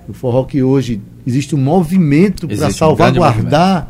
O 0.09 0.12
forró 0.12 0.44
que 0.44 0.62
hoje 0.62 1.00
existe 1.26 1.54
um 1.54 1.59
movimento 1.59 2.47
para 2.47 2.54
Existe 2.54 2.75
um 2.75 2.78
salvaguardar 2.88 3.88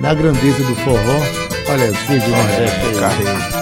na 0.00 0.12
grandeza 0.14 0.62
do 0.62 0.74
forró. 0.76 1.20
Olha, 1.68 1.90
os 1.90 1.98
Três 2.06 2.22
do 2.22 2.30
Nordeste 2.30 2.86
aí. 2.86 2.94
Carreira. 2.94 3.56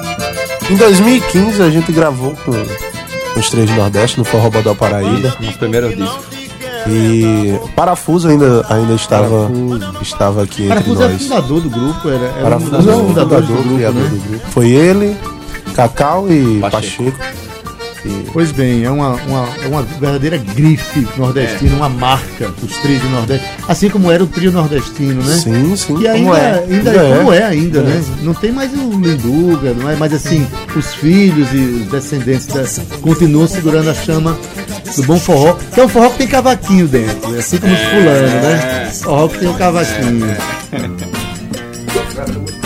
Em 0.71 0.77
2015 0.77 1.63
a 1.63 1.71
gente 1.71 1.93
gravou 1.93 2.33
com, 2.45 2.53
com 2.53 3.41
os 3.41 3.51
Três 3.51 3.71
do 3.71 3.77
Nordeste 3.77 4.19
no 4.19 4.25
Forró 4.25 4.51
Bodó 4.51 4.75
Paraíba. 4.75 5.37
Nos 5.41 5.57
primeiros 5.57 5.97
discos. 5.97 6.35
E 6.87 7.59
Parafuso 7.75 8.29
ainda, 8.29 8.67
ainda 8.69 8.95
estava, 8.95 9.49
Parafuso. 9.49 10.03
estava 10.03 10.43
aqui 10.43 10.65
entre 10.65 10.75
Parafuso 10.75 11.03
é 11.03 11.09
nós. 11.09 11.23
fundador 11.23 11.61
do 11.63 11.71
grupo, 11.71 12.09
era, 12.11 12.25
era 12.27 12.37
um 12.37 12.43
Parafuso 12.43 12.71
dos 12.77 12.87
é 12.87 12.91
o 12.91 13.07
fundadores 13.07 13.15
fundador, 13.15 13.43
do 13.43 13.63
grupo, 13.63 13.75
criador 13.77 14.03
né? 14.03 14.09
do 14.09 14.29
grupo. 14.29 14.47
Foi 14.51 14.71
ele, 14.71 15.17
Cacau 15.75 16.31
e 16.31 16.61
Pacheco. 16.61 17.05
Pacheco. 17.05 17.44
E 18.05 18.25
Pois 18.33 18.53
bem, 18.53 18.85
é 18.85 18.91
uma, 18.91 19.15
uma, 19.15 19.49
é 19.63 19.67
uma 19.69 19.83
verdadeira 19.83 20.37
grife 20.37 21.07
nordestina, 21.17 21.75
uma 21.77 21.89
marca, 21.89 22.51
os 22.63 22.77
trios 22.79 23.01
do 23.01 23.09
Nordeste. 23.09 23.47
Assim 23.67 23.89
como 23.89 24.11
era 24.11 24.23
o 24.23 24.27
trio 24.27 24.53
nordestino, 24.53 25.23
né? 25.23 25.37
Sim, 25.37 25.77
sim. 25.77 25.97
Que 25.97 26.09
ainda, 26.09 26.37
é. 26.37 26.65
ainda 26.69 26.91
é, 26.91 27.17
como 27.17 27.33
é 27.33 27.43
ainda, 27.45 27.81
né? 27.83 28.05
Não 28.23 28.35
tem 28.35 28.53
mais 28.53 28.73
o 28.73 28.91
Linduga, 28.99 29.73
não 29.75 29.89
é? 29.91 29.97
Mas 29.97 30.13
assim, 30.13 30.47
os 30.77 30.95
filhos 30.95 31.49
e 31.53 31.57
os 31.57 31.87
descendentes 31.87 32.47
da- 32.47 32.65
continuam 33.01 33.47
segurando 33.49 33.89
a 33.89 33.95
chama 33.95 34.37
do 34.97 35.03
bom 35.05 35.19
forró, 35.19 35.57
que 35.73 35.81
é 35.81 35.85
um 35.85 35.89
forró 35.89 36.11
que 36.11 36.19
tem 36.19 36.27
cavaquinho 36.27 36.87
dentro, 36.87 37.31
né? 37.31 37.39
assim 37.39 37.59
como 37.59 37.73
os 37.73 37.81
fulanos, 37.81 38.31
né? 38.31 38.91
Forró 39.03 39.29
que 39.29 39.39
tem 39.39 39.49
o 39.49 39.55
cavaquinho. 39.55 40.37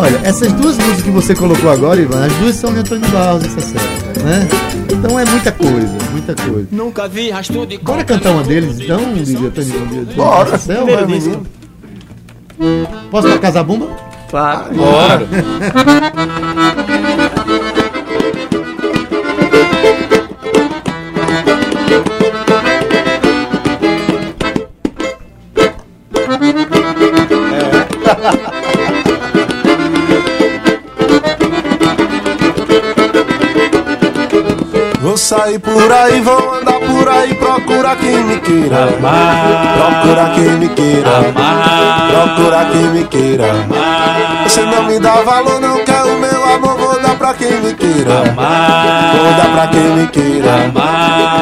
Olha, 0.00 0.18
essas 0.24 0.50
duas 0.54 0.78
músicas 0.78 1.02
que 1.02 1.10
você 1.10 1.34
colocou 1.34 1.70
agora, 1.70 2.00
Ivan, 2.00 2.24
as 2.24 2.32
duas 2.36 2.56
são 2.56 2.72
de 2.72 2.78
Antônio 2.80 3.06
Barros, 3.10 3.44
essa 3.44 3.60
série, 3.60 4.22
né? 4.24 4.48
Então 4.90 5.20
é 5.20 5.26
muita 5.26 5.52
coisa, 5.52 5.98
muita 6.10 6.34
coisa. 6.34 6.68
Nunca 6.72 7.06
vi 7.06 7.30
rastro 7.30 7.66
de 7.66 7.76
Bora 7.76 8.02
cantar 8.02 8.30
uma 8.30 8.42
deles, 8.42 8.80
então, 8.80 9.12
Lívia, 9.12 9.50
Tony 9.50 9.72
Bora. 10.16 10.58
Primeiro 10.58 10.96
Vai, 10.96 11.06
menino. 11.06 11.46
Posso 13.10 13.28
pra 13.28 13.38
Casa 13.38 13.62
Bumba? 13.62 13.88
Claro. 14.30 14.74
Bora. 14.74 15.28
sair 35.30 35.60
por 35.60 35.92
aí, 35.92 36.20
vou 36.22 36.54
andar 36.54 36.80
por 36.80 37.08
aí, 37.08 37.32
procura 37.34 37.94
quem 37.94 38.16
me 38.24 38.40
queira. 38.40 38.88
Procura 39.76 40.30
quem 40.34 40.50
me 40.58 40.68
queira. 40.70 41.10
Procura 42.10 42.64
quem 42.72 42.82
me 42.88 43.04
queira. 43.04 43.46
Você 44.42 44.62
não 44.62 44.82
me 44.82 44.98
dá 44.98 45.22
valor, 45.22 45.60
não 45.60 45.84
quer 45.84 46.02
o 46.02 46.18
meu 46.18 46.44
amor, 46.52 46.76
vou 46.76 47.00
dar 47.00 47.14
pra 47.14 47.32
quem 47.34 47.60
me 47.60 47.72
queira. 47.74 48.24
Vou 49.14 49.32
dar 49.36 49.52
pra 49.52 49.66
quem 49.68 49.84
me 49.94 50.08
queira. 50.08 50.72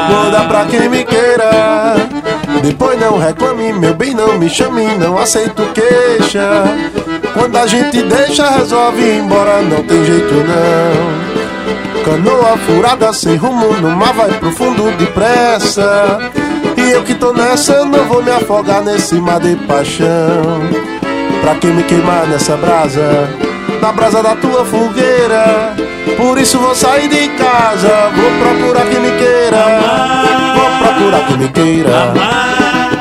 Vou 0.07 0.31
dar 0.31 0.47
pra 0.47 0.65
quem 0.65 0.87
me 0.87 1.03
queira. 1.03 1.95
Depois 2.61 2.99
não 2.99 3.17
reclame, 3.17 3.73
meu 3.73 3.95
bem, 3.95 4.13
não 4.13 4.37
me 4.37 4.51
chame, 4.51 4.85
não 4.99 5.17
aceito 5.17 5.63
queixa. 5.73 6.63
Quando 7.33 7.57
a 7.57 7.65
gente 7.65 8.03
deixa, 8.03 8.51
resolve 8.51 9.01
ir 9.01 9.17
embora, 9.17 9.63
não 9.63 9.81
tem 9.81 10.05
jeito 10.05 10.35
não. 10.35 11.38
Canoa 12.09 12.57
furada 12.65 13.13
sem 13.13 13.35
rumo 13.35 13.71
no 13.73 13.91
mar 13.91 14.13
vai 14.13 14.31
pro 14.39 14.51
fundo 14.51 14.91
depressa. 14.97 16.17
E 16.75 16.89
eu 16.89 17.03
que 17.03 17.13
tô 17.13 17.31
nessa, 17.31 17.85
não 17.85 18.03
vou 18.05 18.23
me 18.23 18.31
afogar 18.31 18.81
nesse 18.81 19.13
mar 19.21 19.39
de 19.39 19.55
paixão. 19.67 20.59
Pra 21.39 21.53
que 21.53 21.67
me 21.67 21.83
queimar 21.83 22.25
nessa 22.25 22.57
brasa? 22.57 23.29
Na 23.79 23.91
brasa 23.91 24.23
da 24.23 24.35
tua 24.35 24.65
fogueira. 24.65 25.75
Por 26.17 26.39
isso 26.39 26.57
vou 26.57 26.73
sair 26.73 27.07
de 27.09 27.27
casa. 27.37 28.09
Vou 28.15 28.31
procurar 28.39 28.87
quem 28.87 28.99
me 29.01 29.11
queira. 29.11 29.65
Vou 30.55 30.79
procurar 30.79 31.27
quem 31.27 31.37
me 31.37 31.47
queira. 31.49 32.13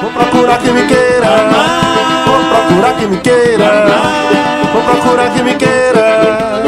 Vou 0.03 0.11
procurar 0.11 0.59
quem 0.59 0.75
me 0.75 0.87
queira. 0.87 1.29
Vou 2.27 2.41
procurar 2.50 2.93
quem 2.99 3.09
me 3.09 3.17
queira. 3.17 3.87
Vou 4.71 4.83
procurar 4.83 5.31
quem 5.33 5.45
me 5.45 5.55
queira. 5.55 6.68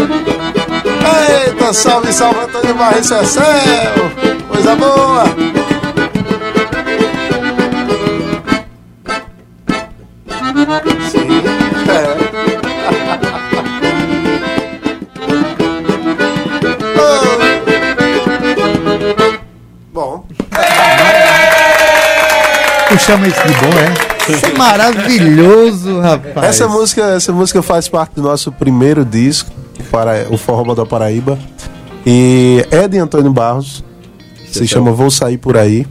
Salve, 1.73 2.13
salve 2.13 2.41
Antônio 2.41 2.75
Barreto 2.75 3.07
Cecel. 3.07 3.45
Coisa 4.49 4.75
boa. 4.75 5.25
Sim, 11.11 11.43
é. 11.89 12.31
Oh. 16.97 17.31
Bom, 19.93 20.25
Tu 22.89 22.99
chama 22.99 23.29
isso 23.29 23.41
de 23.47 23.53
bom, 23.55 23.71
é? 23.79 24.33
Isso 24.33 24.47
é 24.47 24.59
maravilhoso, 24.59 26.01
rapaz. 26.01 26.49
essa 26.49 26.69
música, 26.69 27.03
essa 27.15 27.33
música 27.33 27.63
faz 27.63 27.89
parte 27.89 28.15
do 28.17 28.23
nosso 28.23 28.51
primeiro 28.51 29.05
disco, 29.05 29.51
para 29.91 30.27
o 30.31 30.37
Forró 30.37 30.75
da 30.75 30.87
Paraíba. 30.87 31.39
E 32.05 32.65
é 32.71 32.89
de 32.89 32.99
Antônio 32.99 33.33
Barros. 33.33 33.85
Se 34.51 34.67
chama 34.67 34.93
Vou 34.93 35.11
Sair 35.11 35.39
Por 35.39 35.57
Aí. 35.57 35.87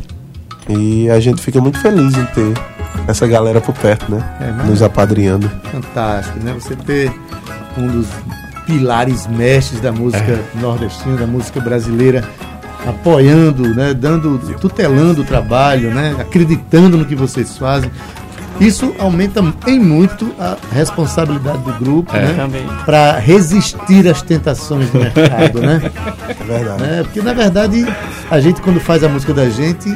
E 0.68 1.10
a 1.10 1.20
gente 1.20 1.42
fica 1.42 1.60
muito 1.60 1.80
feliz 1.80 2.16
em 2.16 2.26
ter 2.26 2.54
essa 3.08 3.26
galera 3.26 3.60
por 3.60 3.74
perto, 3.74 4.12
né? 4.12 4.24
É, 4.40 4.68
Nos 4.68 4.82
apadrinhando. 4.82 5.50
Fantástico, 5.72 6.40
né? 6.40 6.54
Você 6.54 6.76
ter 6.76 7.12
um 7.78 7.88
dos 7.88 8.08
pilares 8.66 9.26
mestres 9.28 9.82
da 9.82 9.92
música 9.92 10.40
nordestina, 10.56 11.18
da 11.18 11.26
música 11.26 11.60
brasileira, 11.60 12.24
apoiando, 12.86 13.74
né? 13.74 13.94
Dando, 13.94 14.38
tutelando 14.60 15.22
o 15.22 15.26
trabalho, 15.26 15.92
né? 15.94 16.16
Acreditando 16.20 16.98
no 16.98 17.06
que 17.06 17.16
vocês 17.16 17.58
fazem. 17.58 17.90
Isso 18.60 18.94
aumenta 19.00 19.42
em 19.68 19.80
muito 19.80 20.34
a 20.40 20.58
responsabilidade 20.74 21.60
do 21.60 21.74
grupo, 21.74 22.16
É. 22.16 22.22
né? 22.26 22.34
Também. 22.36 22.66
Para 22.86 23.18
resistir 23.18 24.08
às 24.08 24.22
tentações 24.22 24.90
do 24.90 25.00
mercado, 25.00 25.62
né? 25.62 25.82
É 26.28 26.44
verdade. 26.44 26.82
né? 26.84 27.04
Porque 27.04 27.22
na 27.22 27.34
verdade 27.34 27.86
a 28.30 28.40
gente 28.40 28.62
quando 28.62 28.80
faz 28.80 29.04
a 29.04 29.10
música 29.10 29.34
da 29.34 29.50
gente 29.50 29.90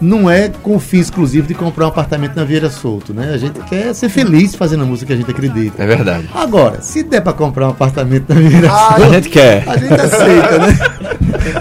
não 0.00 0.30
é 0.30 0.48
com 0.62 0.76
o 0.76 0.80
fim 0.80 0.98
exclusivo 0.98 1.46
de 1.46 1.52
comprar 1.52 1.84
um 1.84 1.88
apartamento 1.88 2.34
na 2.34 2.42
Vieira 2.42 2.70
Solto, 2.70 3.12
né? 3.12 3.32
A 3.34 3.36
gente 3.36 3.60
quer 3.64 3.94
ser 3.94 4.08
feliz 4.08 4.54
fazendo 4.54 4.82
a 4.82 4.86
música 4.86 5.08
que 5.08 5.12
a 5.12 5.16
gente 5.16 5.30
acredita. 5.30 5.82
É 5.82 5.86
verdade. 5.86 6.26
Agora, 6.34 6.80
se 6.80 7.02
der 7.02 7.20
pra 7.20 7.34
comprar 7.34 7.66
um 7.66 7.70
apartamento 7.70 8.32
na 8.32 8.40
Vieira 8.40 8.70
Ah, 8.70 8.94
A 8.94 8.96
Solto, 8.96 9.12
gente 9.12 9.28
quer. 9.28 9.62
a 9.68 9.76
gente 9.76 9.92
aceita, 9.92 10.58
né? 10.58 10.78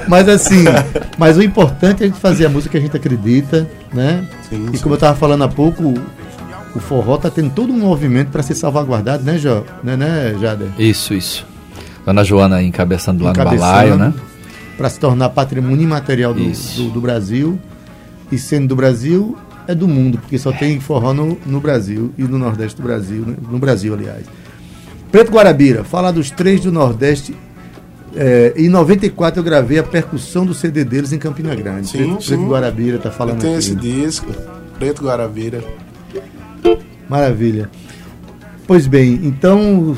Mas 0.08 0.30
assim, 0.30 0.64
mas 1.18 1.36
o 1.38 1.44
importante 1.44 2.02
é 2.02 2.06
a 2.06 2.10
gente 2.10 2.20
fazer 2.20 2.46
a 2.46 2.50
música 2.50 2.72
que 2.72 2.78
a 2.78 2.82
gente 2.82 2.96
acredita, 2.96 3.68
né? 3.94 4.24
Sim, 4.50 4.68
e 4.72 4.78
sim. 4.78 4.84
como 4.84 4.96
eu 4.96 5.00
tava 5.00 5.18
falando 5.18 5.44
há 5.44 5.48
pouco, 5.50 5.94
o- 6.76 6.80
forró 6.80 7.18
tá 7.18 7.30
tendo 7.30 7.52
todo 7.52 7.72
um 7.74 7.80
movimento 7.80 8.30
para 8.30 8.42
ser 8.44 8.56
salvaguardado, 8.56 9.24
né, 9.24 9.38
Jo? 9.38 9.64
Né, 9.84 9.96
né 9.98 10.36
Jader? 10.40 10.70
Isso, 10.78 11.14
isso. 11.14 11.46
Dona 12.06 12.24
Joana 12.24 12.62
encabeçando 12.64 13.24
lá 13.24 13.32
Encabeçando. 13.32 13.56
no 13.62 13.62
balaio, 13.68 13.96
né? 13.98 14.14
para 14.78 14.90
se 14.90 14.98
tornar 14.98 15.30
patrimônio 15.32 15.82
imaterial 15.82 16.34
do, 16.34 16.42
do, 16.42 16.90
do 16.92 17.02
Brasil. 17.02 17.60
E 18.32 18.38
sendo 18.38 18.70
do 18.70 18.76
Brasil, 18.78 19.38
é 19.68 19.76
do 19.76 19.88
mundo, 19.88 20.18
porque 20.20 20.38
só 20.38 20.52
tem 20.54 20.80
forró 20.80 21.14
no, 21.14 21.38
no 21.46 21.60
Brasil 21.60 22.14
e 22.18 22.24
no 22.24 22.38
Nordeste 22.40 22.78
do 22.78 22.84
Brasil, 22.84 23.26
né? 23.26 23.36
no 23.52 23.60
Brasil, 23.60 23.94
aliás. 23.94 24.26
Preto 25.12 25.32
Guarabira, 25.32 25.84
fala 25.84 26.12
dos 26.14 26.32
três 26.32 26.62
do 26.62 26.72
Nordeste. 26.72 27.36
É, 28.16 28.54
em 28.56 28.70
94 28.70 29.40
eu 29.40 29.44
gravei 29.44 29.80
a 29.80 29.84
percussão 29.84 30.46
do 30.46 30.54
CD 30.54 30.84
deles 30.86 31.12
em 31.12 31.18
Campina 31.20 31.54
Grande. 31.56 31.90
Sim, 31.90 31.98
Preto, 31.98 32.24
sim. 32.24 32.28
Preto 32.38 32.48
Guarabira 32.50 32.98
tá 33.00 33.10
Eu 33.10 33.14
falando 33.14 33.40
tenho 33.42 33.54
aqui. 33.54 33.60
esse 33.66 33.76
disco, 33.76 34.32
Preto 34.78 35.04
Guaravira. 35.04 35.62
Maravilha. 37.10 37.70
Pois 38.68 38.86
bem, 38.86 39.20
então 39.24 39.96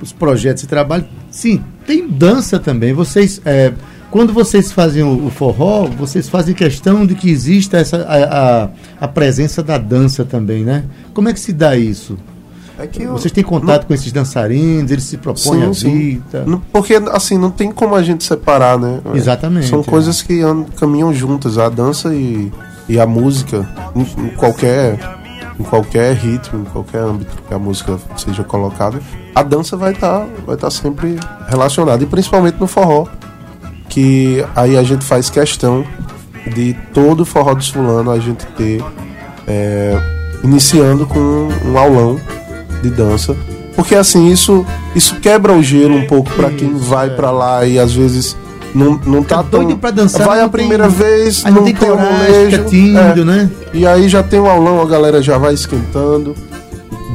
os 0.00 0.12
projetos 0.12 0.62
de 0.62 0.68
trabalho, 0.68 1.04
sim, 1.30 1.62
tem 1.86 2.06
dança 2.08 2.60
também. 2.60 2.92
Vocês, 2.92 3.40
é, 3.44 3.72
quando 4.10 4.32
vocês 4.32 4.70
fazem 4.70 5.02
o, 5.02 5.26
o 5.26 5.30
forró, 5.30 5.86
vocês 5.86 6.28
fazem 6.28 6.54
questão 6.54 7.04
de 7.04 7.16
que 7.16 7.28
exista 7.28 7.76
essa 7.78 7.96
a, 8.02 8.62
a, 8.64 8.68
a 9.00 9.08
presença 9.08 9.62
da 9.64 9.76
dança 9.78 10.24
também, 10.24 10.62
né? 10.62 10.84
Como 11.12 11.28
é 11.28 11.32
que 11.32 11.40
se 11.40 11.52
dá 11.52 11.76
isso? 11.76 12.16
É 12.78 12.88
eu- 13.00 13.12
Vocês 13.12 13.32
têm 13.32 13.42
contato 13.44 13.86
com 13.86 13.94
esses 13.94 14.10
dançarinos? 14.12 14.90
Eles 14.92 15.04
se 15.04 15.16
propõem 15.16 15.62
Sim, 15.62 15.68
a 15.70 15.74
sim. 15.74 16.22
tá? 16.30 16.42
Não- 16.46 16.60
Porque, 16.72 16.94
assim, 17.12 17.36
não 17.38 17.50
tem 17.50 17.70
como 17.72 17.94
a 17.96 18.02
gente 18.02 18.22
separar, 18.24 18.78
né? 18.78 19.00
Exatamente, 19.14 19.66
São 19.68 19.80
é. 19.80 19.84
coisas 19.84 20.22
que 20.22 20.40
andam- 20.40 20.66
caminham 20.76 21.12
juntas, 21.14 21.56
a 21.58 21.68
dança 21.68 22.12
e, 22.14 22.52
e 22.88 22.98
a 22.98 23.06
música, 23.06 23.68
em, 23.94 24.00
em 24.24 24.28
qualquer, 24.30 24.98
em 25.58 25.62
qualquer 25.62 26.14
ritmo, 26.14 26.60
em 26.60 26.64
qualquer 26.64 27.00
âmbito 27.00 27.36
que 27.46 27.54
a 27.54 27.58
música 27.58 27.98
seja 28.16 28.42
colocada, 28.42 29.00
a 29.34 29.42
dança 29.42 29.76
vai 29.76 29.92
estar 29.92 30.26
vai 30.46 30.56
tá 30.56 30.70
sempre 30.70 31.16
relacionada, 31.48 32.02
e 32.02 32.06
principalmente 32.06 32.58
no 32.60 32.66
forró, 32.66 33.06
que 33.88 34.44
aí 34.54 34.76
a 34.76 34.82
gente 34.82 35.04
faz 35.04 35.30
questão 35.30 35.84
de 36.54 36.74
todo 36.92 37.24
forró 37.24 37.54
dos 37.54 37.68
fulano 37.68 38.10
a 38.10 38.18
gente 38.18 38.44
ter, 38.56 38.82
é, 39.46 39.98
iniciando 40.42 41.06
com 41.06 41.48
um 41.64 41.78
aulão 41.78 42.18
de 42.82 42.90
dança. 42.90 43.36
Porque 43.74 43.94
assim, 43.94 44.30
isso, 44.30 44.64
isso 44.94 45.16
quebra 45.20 45.52
o 45.52 45.62
gelo 45.62 45.96
um 45.96 46.06
pouco 46.06 46.30
pra 46.32 46.50
quem 46.50 46.74
vai 46.74 47.08
é. 47.08 47.10
pra 47.10 47.30
lá 47.30 47.64
e 47.64 47.78
às 47.78 47.92
vezes 47.92 48.36
não, 48.74 49.00
não 49.06 49.22
tá 49.22 49.38
Fica 49.38 49.50
doido 49.50 49.68
tão. 49.70 49.78
pra 49.78 49.90
dançar, 49.90 50.26
vai 50.26 50.38
a 50.38 50.42
tem- 50.42 50.50
primeira 50.50 50.88
vez, 50.88 51.44
Aí 51.44 51.52
não, 51.52 51.62
tem 51.64 51.74
tem 51.74 51.88
coragem, 51.88 52.12
molejo. 52.12 52.50
fica 52.56 52.64
tímido, 52.68 53.20
é. 53.20 53.24
né? 53.24 53.50
E 53.72 53.86
aí 53.86 54.08
já 54.08 54.22
tem 54.22 54.40
o 54.40 54.46
aulão, 54.46 54.80
a 54.82 54.86
galera 54.86 55.22
já 55.22 55.38
vai 55.38 55.54
esquentando. 55.54 56.34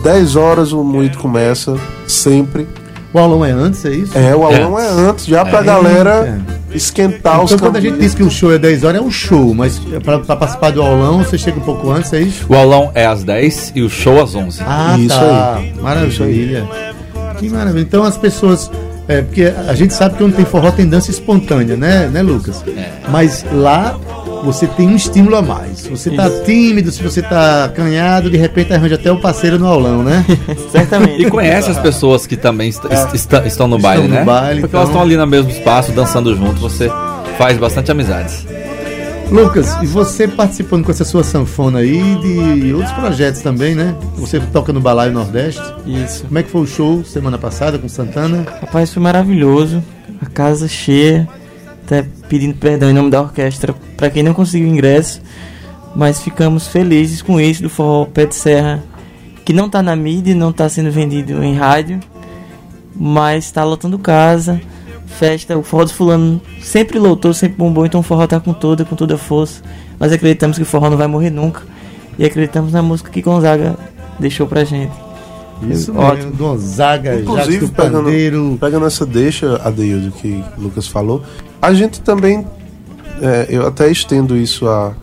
10 0.03 0.35
horas 0.35 0.71
o 0.71 0.83
moído 0.83 1.17
começa, 1.17 1.75
sempre. 2.07 2.67
O 3.11 3.17
aulão 3.19 3.43
é 3.43 3.51
antes, 3.51 3.83
é 3.85 3.91
isso? 3.91 4.15
É, 4.17 4.35
o 4.35 4.43
aulão 4.43 4.79
é, 4.79 4.87
antes, 4.87 5.25
já 5.25 5.43
pra 5.43 5.59
É. 5.59 5.63
galera 5.63 6.39
esquentar 6.71 7.43
os 7.43 7.51
Então, 7.51 7.67
quando 7.67 7.77
a 7.77 7.81
gente 7.81 7.97
diz 7.97 8.13
que 8.13 8.21
o 8.21 8.29
show 8.29 8.53
é 8.53 8.59
10 8.59 8.83
horas, 8.83 9.01
é 9.01 9.03
um 9.03 9.09
show, 9.09 9.53
mas 9.55 9.81
para 10.05 10.19
participar 10.19 10.71
do 10.71 10.81
aulão, 10.81 11.17
você 11.23 11.35
chega 11.37 11.57
um 11.57 11.63
pouco 11.63 11.89
antes, 11.91 12.13
é 12.13 12.21
isso? 12.21 12.45
O 12.47 12.55
aulão 12.55 12.91
é 12.93 13.07
às 13.07 13.23
10 13.23 13.71
e 13.75 13.81
o 13.81 13.89
show 13.89 14.21
às 14.21 14.35
11. 14.35 14.61
Ah, 14.65 14.95
Isso 14.97 15.09
tá. 15.17 15.55
aí. 15.55 15.73
Maravilha. 15.81 16.67
Que 17.39 17.49
maravilha. 17.49 17.81
Então 17.81 18.03
as 18.03 18.15
pessoas. 18.17 18.69
É, 19.09 19.21
porque 19.23 19.51
a 19.67 19.73
gente 19.73 19.93
sabe 19.93 20.15
que 20.15 20.23
onde 20.23 20.35
tem 20.35 20.45
forró 20.45 20.71
tem 20.71 20.87
dança 20.87 21.09
espontânea, 21.09 21.75
né, 21.75 22.07
né 22.07 22.21
Lucas? 22.21 22.63
Mas 23.09 23.43
lá 23.51 23.97
você 24.43 24.67
tem 24.67 24.87
um 24.87 24.95
estímulo 24.95 25.35
a 25.35 25.41
mais. 25.41 25.79
Se 25.79 25.89
você 25.89 26.11
tá 26.11 26.27
Isso. 26.27 26.43
tímido, 26.43 26.91
se 26.91 27.01
você 27.03 27.21
tá 27.21 27.65
acanhado, 27.65 28.29
de 28.29 28.37
repente 28.37 28.71
arranja 28.73 28.95
até 28.95 29.11
o 29.11 29.19
parceiro 29.19 29.57
no 29.59 29.65
aulão, 29.67 30.03
né? 30.03 30.23
Certamente. 30.71 31.23
E 31.25 31.29
conhece 31.29 31.69
as 31.71 31.79
pessoas 31.79 32.25
que 32.27 32.37
também 32.37 32.69
est- 32.69 32.85
est- 32.85 33.13
está- 33.15 33.45
estão 33.47 33.67
no 33.67 33.79
baile, 33.79 34.03
no 34.07 34.13
né? 34.13 34.23
baile, 34.23 34.61
Porque 34.61 34.67
então. 34.67 34.79
elas 34.79 34.89
estão 34.89 35.01
ali 35.01 35.17
no 35.17 35.25
mesmo 35.27 35.49
espaço, 35.49 35.91
dançando 35.91 36.33
junto, 36.37 36.61
você 36.61 36.89
faz 37.37 37.57
bastante 37.57 37.91
amizades. 37.91 38.45
Lucas, 39.31 39.77
e 39.83 39.85
você 39.85 40.27
participando 40.27 40.83
com 40.83 40.91
essa 40.91 41.05
sua 41.05 41.23
sanfona 41.23 41.79
aí 41.79 42.01
de 42.15 42.73
outros 42.73 42.91
projetos 42.93 43.41
também, 43.41 43.75
né? 43.75 43.95
Você 44.15 44.39
toca 44.39 44.73
no 44.73 44.81
Balaio 44.81 45.13
Nordeste. 45.13 45.61
Isso. 45.85 46.25
Como 46.25 46.39
é 46.39 46.43
que 46.43 46.49
foi 46.49 46.61
o 46.61 46.65
show 46.65 47.03
semana 47.03 47.37
passada 47.37 47.77
com 47.77 47.87
Santana? 47.87 48.45
Rapaz, 48.59 48.91
foi 48.91 49.03
maravilhoso. 49.03 49.83
A 50.19 50.25
casa 50.25 50.67
cheia. 50.67 51.27
Até 51.85 52.05
pedindo 52.27 52.55
perdão 52.55 52.89
em 52.89 52.93
nome 52.93 53.11
da 53.11 53.21
orquestra 53.21 53.73
para 53.95 54.09
quem 54.09 54.23
não 54.23 54.33
conseguiu 54.33 54.67
ingresso. 54.67 55.21
Mas 55.95 56.21
ficamos 56.21 56.67
felizes 56.67 57.21
com 57.21 57.39
isso 57.39 57.61
do 57.61 57.69
Forró 57.69 58.05
Pé 58.05 58.25
de 58.25 58.35
Serra. 58.35 58.83
Que 59.45 59.53
não 59.53 59.69
tá 59.69 59.83
na 59.83 59.95
mídia, 59.95 60.33
não 60.33 60.51
tá 60.51 60.67
sendo 60.67 60.91
vendido 60.91 61.43
em 61.43 61.55
rádio. 61.55 61.99
Mas 62.95 63.51
tá 63.51 63.63
lotando 63.63 63.99
casa. 63.99 64.59
Festa, 65.19 65.57
o 65.57 65.63
Forró 65.63 65.83
do 65.83 65.93
Fulano 65.93 66.41
sempre 66.61 66.97
lotou, 66.97 67.33
sempre 67.33 67.57
bombou. 67.57 67.85
Então 67.85 67.99
o 67.99 68.03
Forró 68.03 68.25
tá 68.25 68.39
com 68.39 68.53
toda, 68.53 68.85
com 68.85 68.95
toda 68.95 69.15
a 69.15 69.17
força. 69.17 69.61
Mas 69.99 70.13
acreditamos 70.13 70.55
que 70.55 70.63
o 70.63 70.65
Forró 70.65 70.89
não 70.89 70.95
vai 70.95 71.07
morrer 71.07 71.29
nunca. 71.29 71.63
E 72.17 72.23
acreditamos 72.23 72.71
na 72.71 72.81
música 72.81 73.11
que 73.11 73.21
Gonzaga 73.21 73.75
deixou 74.17 74.47
pra 74.47 74.63
gente. 74.63 74.93
Isso 75.69 75.93
Ótimo. 75.93 76.15
mesmo, 76.15 76.37
Gonzaga, 76.37 77.09
Jacques 77.09 77.29
Inclusive, 77.29 77.65
do 77.65 77.71
pegando, 77.73 78.03
Pandeiro. 78.05 78.57
pegando 78.61 78.85
essa 78.85 79.05
deixa, 79.05 79.57
Adeildo, 79.57 80.11
que 80.11 80.41
o 80.57 80.61
Lucas 80.61 80.87
falou, 80.87 81.21
a 81.61 81.73
gente 81.73 81.99
também, 81.99 82.47
é, 83.21 83.47
eu 83.49 83.67
até 83.67 83.91
estendo 83.91 84.37
isso 84.37 84.69
a, 84.69 84.93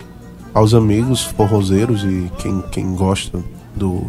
aos 0.54 0.72
amigos 0.72 1.22
forrozeiros 1.22 2.04
e 2.04 2.32
quem, 2.38 2.64
quem 2.72 2.94
gosta 2.94 3.38
do, 3.74 4.06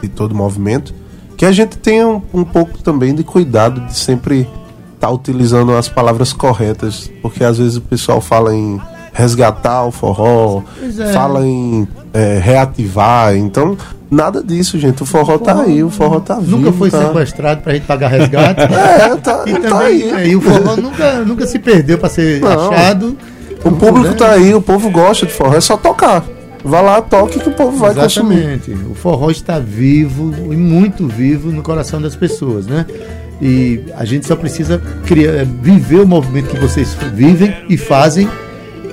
de 0.00 0.06
todo 0.06 0.30
o 0.30 0.36
movimento, 0.36 0.94
que 1.36 1.44
a 1.44 1.50
gente 1.50 1.76
tenha 1.76 2.06
um, 2.06 2.22
um 2.32 2.44
pouco 2.44 2.80
também 2.80 3.12
de 3.12 3.24
cuidado 3.24 3.80
de 3.80 3.96
sempre 3.96 4.46
estar 5.04 5.10
utilizando 5.10 5.72
as 5.72 5.88
palavras 5.88 6.32
corretas, 6.32 7.10
porque 7.20 7.44
às 7.44 7.58
vezes 7.58 7.76
o 7.76 7.80
pessoal 7.82 8.20
fala 8.20 8.54
em 8.54 8.80
resgatar 9.12 9.84
o 9.84 9.92
forró, 9.92 10.62
é. 10.82 11.12
fala 11.12 11.46
em 11.46 11.86
é, 12.12 12.38
reativar, 12.42 13.36
então 13.36 13.76
nada 14.10 14.42
disso, 14.42 14.78
gente. 14.78 15.02
O 15.02 15.06
forró, 15.06 15.38
tá 15.38 15.60
aí, 15.62 15.84
o 15.84 15.90
forró 15.90 16.20
tá 16.20 16.36
vivo. 16.36 16.56
Nunca 16.56 16.72
foi 16.72 16.90
tá... 16.90 17.06
sequestrado 17.06 17.62
pra 17.62 17.74
gente 17.74 17.86
pagar 17.86 18.08
resgate. 18.08 18.62
É, 18.74 19.16
tá, 19.16 19.44
E 19.46 19.52
tá 19.52 19.68
também, 19.68 20.02
aí. 20.02 20.10
é, 20.10 20.28
e 20.28 20.36
o 20.36 20.40
forró 20.40 20.76
nunca, 20.76 21.20
nunca 21.20 21.46
se 21.46 21.58
perdeu 21.58 21.98
pra 21.98 22.08
ser 22.08 22.40
Não. 22.40 22.70
achado. 22.70 23.16
O 23.64 23.72
público 23.72 24.08
né? 24.10 24.14
tá 24.14 24.32
aí, 24.32 24.54
o 24.54 24.60
povo 24.60 24.90
gosta 24.90 25.26
de 25.26 25.32
forró, 25.32 25.54
é 25.54 25.60
só 25.60 25.76
tocar. 25.76 26.24
Vá 26.62 26.80
lá, 26.80 27.02
toque 27.02 27.38
que 27.40 27.48
o 27.48 27.52
povo 27.52 27.76
vai 27.76 27.94
consumir. 27.94 28.38
Exatamente. 28.38 28.70
O 28.90 28.94
forró 28.94 29.30
está 29.30 29.58
vivo 29.58 30.32
e 30.50 30.56
muito 30.56 31.06
vivo 31.06 31.52
no 31.52 31.62
coração 31.62 32.00
das 32.00 32.16
pessoas, 32.16 32.66
né? 32.66 32.86
E 33.42 33.80
a 33.96 34.04
gente 34.04 34.26
só 34.26 34.36
precisa 34.36 34.80
criar, 35.04 35.44
viver 35.44 36.00
o 36.00 36.06
movimento 36.06 36.48
que 36.48 36.58
vocês 36.58 36.96
vivem 37.14 37.54
e 37.68 37.76
fazem 37.76 38.28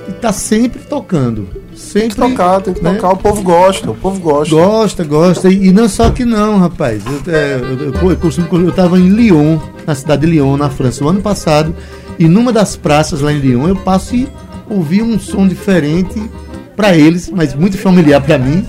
e 0.08 0.12
tá 0.12 0.32
sempre 0.32 0.80
tocando. 0.80 1.48
Sempre 1.74 2.00
Tem 2.00 2.10
que 2.10 2.16
tocar, 2.36 2.60
tem 2.60 2.74
que 2.74 2.82
né? 2.82 2.94
tocar, 2.94 3.12
o 3.12 3.16
povo 3.16 3.42
gosta, 3.42 3.90
o 3.90 3.94
povo 3.94 4.20
gosta. 4.20 4.54
Gosta, 4.54 5.04
gosta. 5.04 5.48
E, 5.48 5.68
e 5.68 5.72
não 5.72 5.88
só 5.88 6.10
que 6.10 6.24
não, 6.24 6.58
rapaz. 6.58 7.02
Eu, 7.06 7.32
é, 7.32 7.54
eu, 8.02 8.10
eu, 8.10 8.16
costumo- 8.16 8.46
eu 8.60 8.72
tava 8.72 8.98
em 8.98 9.08
Lyon, 9.08 9.58
na 9.86 9.94
cidade 9.94 10.26
de 10.26 10.32
Lyon, 10.32 10.56
na 10.56 10.68
França, 10.68 11.02
o 11.04 11.08
ano 11.08 11.22
passado, 11.22 11.74
e 12.18 12.26
numa 12.28 12.52
das 12.52 12.76
praças 12.76 13.20
lá 13.22 13.32
em 13.32 13.38
Lyon 13.38 13.68
eu 13.68 13.76
passo 13.76 14.14
e 14.14 14.28
ouvi 14.68 15.02
um 15.02 15.18
som 15.18 15.48
diferente 15.48 16.22
para 16.76 16.94
eles, 16.96 17.30
mas 17.34 17.54
muito 17.54 17.78
familiar 17.78 18.20
para 18.20 18.38
mim. 18.38 18.66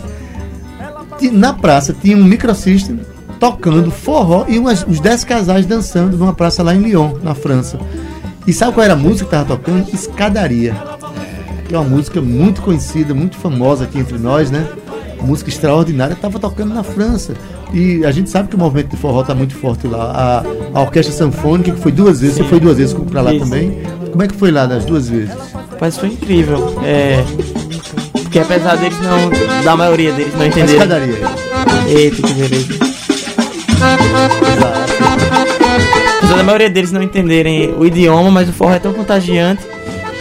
Na 1.31 1.53
praça 1.53 1.93
tinha 1.99 2.17
um 2.17 2.23
microsystem 2.23 2.99
tocando 3.43 3.91
forró 3.91 4.45
e 4.47 4.57
umas, 4.57 4.85
uns 4.87 5.01
10 5.01 5.25
casais 5.25 5.65
dançando 5.65 6.15
numa 6.15 6.33
praça 6.33 6.63
lá 6.63 6.73
em 6.73 6.79
Lyon, 6.79 7.15
na 7.21 7.35
França. 7.35 7.77
E 8.47 8.53
sabe 8.53 8.71
qual 8.71 8.85
era 8.85 8.93
a 8.93 8.95
música 8.95 9.25
que 9.25 9.31
tava 9.31 9.45
tocando? 9.45 9.93
Escadaria 9.93 10.73
que 11.67 11.75
é 11.75 11.77
uma 11.77 11.89
música 11.89 12.21
muito 12.21 12.61
conhecida, 12.61 13.13
muito 13.13 13.35
famosa 13.35 13.83
aqui 13.83 13.99
entre 13.99 14.17
nós, 14.17 14.49
né? 14.49 14.65
Música 15.21 15.49
extraordinária, 15.49 16.13
estava 16.13 16.39
tocando 16.39 16.73
na 16.73 16.83
França. 16.83 17.33
E 17.73 18.05
a 18.05 18.11
gente 18.11 18.29
sabe 18.29 18.47
que 18.47 18.55
o 18.55 18.59
movimento 18.59 18.91
de 18.91 18.97
forró 18.97 19.21
está 19.21 19.33
muito 19.35 19.55
forte 19.55 19.87
lá. 19.87 20.43
A, 20.73 20.79
a 20.79 20.81
Orquestra 20.81 21.13
Sanfônica, 21.13 21.71
que 21.71 21.79
foi 21.79 21.91
duas 21.91 22.21
vezes, 22.21 22.37
você 22.37 22.43
foi 22.45 22.59
duas 22.61 22.77
vezes 22.77 22.93
para 22.93 23.21
lá 23.21 23.33
Isso. 23.33 23.43
também. 23.43 23.81
Como 24.11 24.23
é 24.23 24.27
que 24.27 24.35
foi 24.35 24.51
lá 24.51 24.65
das 24.65 24.85
duas 24.85 25.09
vezes? 25.09 25.35
Rapaz, 25.71 25.97
foi 25.97 26.09
incrível. 26.09 26.75
É. 26.83 27.23
Porque 28.21 28.39
apesar 28.39 28.75
deles 28.77 28.97
não. 29.01 29.63
Da 29.63 29.75
maioria 29.75 30.13
deles 30.13 30.33
não 30.33 30.41
A 30.43 30.47
entenderem. 30.47 30.75
escadaria. 30.75 31.19
Eita, 31.87 32.21
que 32.21 32.33
beleza. 32.33 32.92
Apesar 36.17 36.37
da 36.37 36.43
maioria 36.43 36.69
deles 36.69 36.91
não 36.91 37.01
entenderem 37.01 37.73
o 37.77 37.85
idioma, 37.85 38.31
mas 38.31 38.49
o 38.49 38.53
forró 38.53 38.73
é 38.73 38.79
tão 38.79 38.93
contagiante 38.93 39.63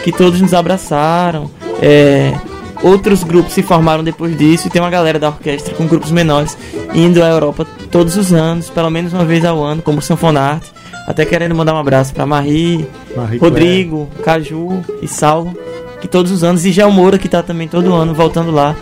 que 0.03 0.11
todos 0.11 0.41
nos 0.41 0.53
abraçaram. 0.53 1.49
É, 1.81 2.33
outros 2.81 3.23
grupos 3.23 3.53
se 3.53 3.63
formaram 3.63 4.03
depois 4.03 4.37
disso 4.37 4.67
e 4.67 4.69
tem 4.69 4.81
uma 4.81 4.89
galera 4.89 5.17
da 5.17 5.29
orquestra 5.29 5.73
com 5.73 5.87
grupos 5.87 6.11
menores 6.11 6.57
indo 6.93 7.23
à 7.23 7.29
Europa 7.29 7.65
todos 7.89 8.17
os 8.17 8.33
anos, 8.33 8.69
pelo 8.69 8.89
menos 8.89 9.13
uma 9.13 9.25
vez 9.25 9.45
ao 9.45 9.63
ano, 9.63 9.81
como 9.81 9.99
o 9.99 10.01
Sanfonarte. 10.01 10.71
Até 11.07 11.25
querendo 11.25 11.53
mandar 11.53 11.73
um 11.73 11.77
abraço 11.77 12.13
pra 12.13 12.25
Marie, 12.25 12.87
Marie 13.15 13.37
Rodrigo, 13.37 14.09
Caju 14.23 14.81
e 15.01 15.07
Salvo, 15.07 15.57
que 15.99 16.07
todos 16.07 16.31
os 16.31 16.43
anos, 16.43 16.65
e 16.65 16.71
Gel 16.71 16.91
Moura, 16.91 17.17
que 17.17 17.27
tá 17.27 17.43
também 17.43 17.67
todo 17.67 17.93
ano 17.93 18.13
voltando 18.13 18.51
lá 18.51 18.75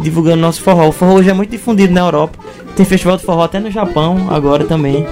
e 0.00 0.02
divulgando 0.02 0.40
nosso 0.40 0.62
forró. 0.62 0.88
O 0.88 0.92
forró 0.92 1.14
hoje 1.14 1.30
é 1.30 1.32
muito 1.34 1.50
difundido 1.50 1.92
na 1.92 2.00
Europa, 2.00 2.38
tem 2.74 2.86
festival 2.86 3.16
de 3.16 3.22
forró 3.22 3.42
até 3.42 3.60
no 3.60 3.70
Japão 3.70 4.28
agora 4.30 4.64
também. 4.64 5.06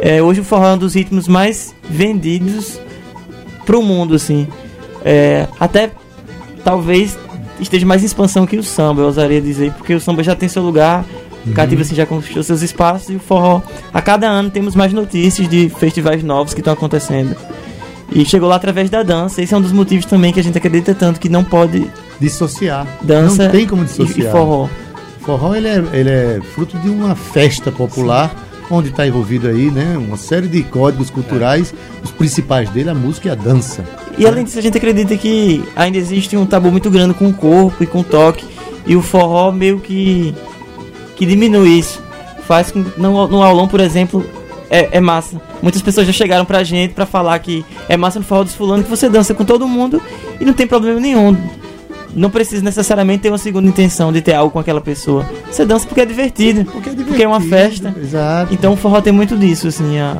É, 0.00 0.22
hoje 0.22 0.40
o 0.40 0.44
forró 0.44 0.68
é 0.68 0.72
um 0.74 0.78
dos 0.78 0.94
ritmos 0.94 1.26
mais 1.26 1.74
vendidos 1.88 2.80
pro 3.64 3.82
mundo, 3.82 4.14
assim. 4.14 4.46
É, 5.04 5.46
até 5.58 5.90
talvez 6.64 7.18
esteja 7.60 7.86
mais 7.86 8.02
em 8.02 8.06
expansão 8.06 8.46
que 8.46 8.56
o 8.56 8.62
samba, 8.62 9.02
eu 9.02 9.06
ousaria 9.06 9.40
dizer, 9.40 9.72
porque 9.72 9.94
o 9.94 10.00
samba 10.00 10.22
já 10.22 10.34
tem 10.34 10.48
seu 10.48 10.62
lugar, 10.62 11.04
o 11.46 11.52
cativo 11.52 11.82
assim, 11.82 11.94
já 11.94 12.04
conquistou 12.04 12.42
seus 12.42 12.62
espaços 12.62 13.10
e 13.10 13.16
o 13.16 13.20
forró. 13.20 13.62
A 13.92 14.02
cada 14.02 14.28
ano 14.28 14.50
temos 14.50 14.74
mais 14.74 14.92
notícias 14.92 15.48
de 15.48 15.68
festivais 15.68 16.22
novos 16.22 16.52
que 16.52 16.60
estão 16.60 16.72
acontecendo. 16.72 17.36
E 18.12 18.24
chegou 18.24 18.48
lá 18.48 18.56
através 18.56 18.88
da 18.88 19.02
dança. 19.02 19.42
Esse 19.42 19.54
é 19.54 19.56
um 19.56 19.60
dos 19.60 19.72
motivos 19.72 20.06
também 20.06 20.32
que 20.32 20.40
a 20.40 20.42
gente 20.42 20.56
acredita 20.56 20.94
tanto 20.94 21.18
que 21.18 21.28
não 21.28 21.42
pode 21.42 21.90
Dissociar. 22.20 22.86
dança 23.02 23.44
Não 23.44 23.50
tem 23.50 23.66
como 23.66 23.84
dissociar. 23.84 24.28
e 24.28 24.30
forró. 24.30 24.68
Forró 25.20 25.54
ele 25.54 25.68
é, 25.68 25.84
ele 25.92 26.10
é 26.10 26.40
fruto 26.54 26.78
de 26.78 26.88
uma 26.88 27.14
festa 27.14 27.72
popular, 27.72 28.34
onde 28.70 28.90
está 28.90 29.06
envolvido 29.06 29.48
aí, 29.48 29.70
né? 29.70 29.96
Uma 29.98 30.16
série 30.16 30.46
de 30.46 30.62
códigos 30.62 31.10
culturais, 31.10 31.74
os 32.02 32.10
principais 32.10 32.70
dele, 32.70 32.90
a 32.90 32.94
música 32.94 33.28
e 33.28 33.30
a 33.30 33.34
dança. 33.34 33.84
E 34.16 34.26
além 34.26 34.44
disso, 34.44 34.58
a 34.58 34.62
gente 34.62 34.78
acredita 34.78 35.16
que 35.16 35.62
ainda 35.74 35.98
existe 35.98 36.36
um 36.36 36.46
tabu 36.46 36.70
muito 36.70 36.90
grande 36.90 37.12
com 37.14 37.28
o 37.28 37.34
corpo 37.34 37.82
e 37.82 37.86
com 37.86 38.00
o 38.00 38.04
toque. 38.04 38.44
E 38.86 38.94
o 38.94 39.02
forró 39.02 39.50
meio 39.50 39.80
que, 39.80 40.32
que 41.16 41.26
diminui 41.26 41.78
isso. 41.78 42.00
Faz 42.46 42.70
com 42.70 42.84
no, 42.96 43.26
no 43.26 43.42
aulão, 43.42 43.66
por 43.66 43.80
exemplo, 43.80 44.24
é, 44.70 44.96
é 44.96 45.00
massa. 45.00 45.40
Muitas 45.60 45.82
pessoas 45.82 46.06
já 46.06 46.12
chegaram 46.12 46.44
pra 46.44 46.62
gente 46.62 46.94
pra 46.94 47.04
falar 47.04 47.38
que 47.40 47.64
é 47.88 47.96
massa 47.96 48.18
no 48.18 48.24
forró 48.24 48.44
dos 48.44 48.54
fulano 48.54 48.84
que 48.84 48.90
você 48.90 49.08
dança 49.08 49.34
com 49.34 49.44
todo 49.44 49.66
mundo 49.66 50.00
e 50.40 50.44
não 50.44 50.52
tem 50.52 50.66
problema 50.66 51.00
nenhum. 51.00 51.36
Não 52.16 52.30
precisa 52.30 52.64
necessariamente 52.64 53.24
ter 53.24 53.28
uma 53.28 53.36
segunda 53.36 53.68
intenção 53.68 54.10
de 54.10 54.22
ter 54.22 54.32
algo 54.32 54.50
com 54.50 54.58
aquela 54.58 54.80
pessoa. 54.80 55.28
Você 55.50 55.66
dança 55.66 55.86
porque 55.86 56.00
é 56.00 56.06
divertido. 56.06 56.64
Porque 56.64 56.88
é 56.88 56.94
Porque 56.94 57.22
é 57.22 57.28
uma 57.28 57.38
divertido, 57.38 57.90
festa. 57.92 58.00
Exato. 58.00 58.54
Então 58.54 58.72
o 58.72 58.76
forró 58.76 59.02
tem 59.02 59.12
muito 59.12 59.36
disso, 59.36 59.68
assim. 59.68 59.98
A... 59.98 60.16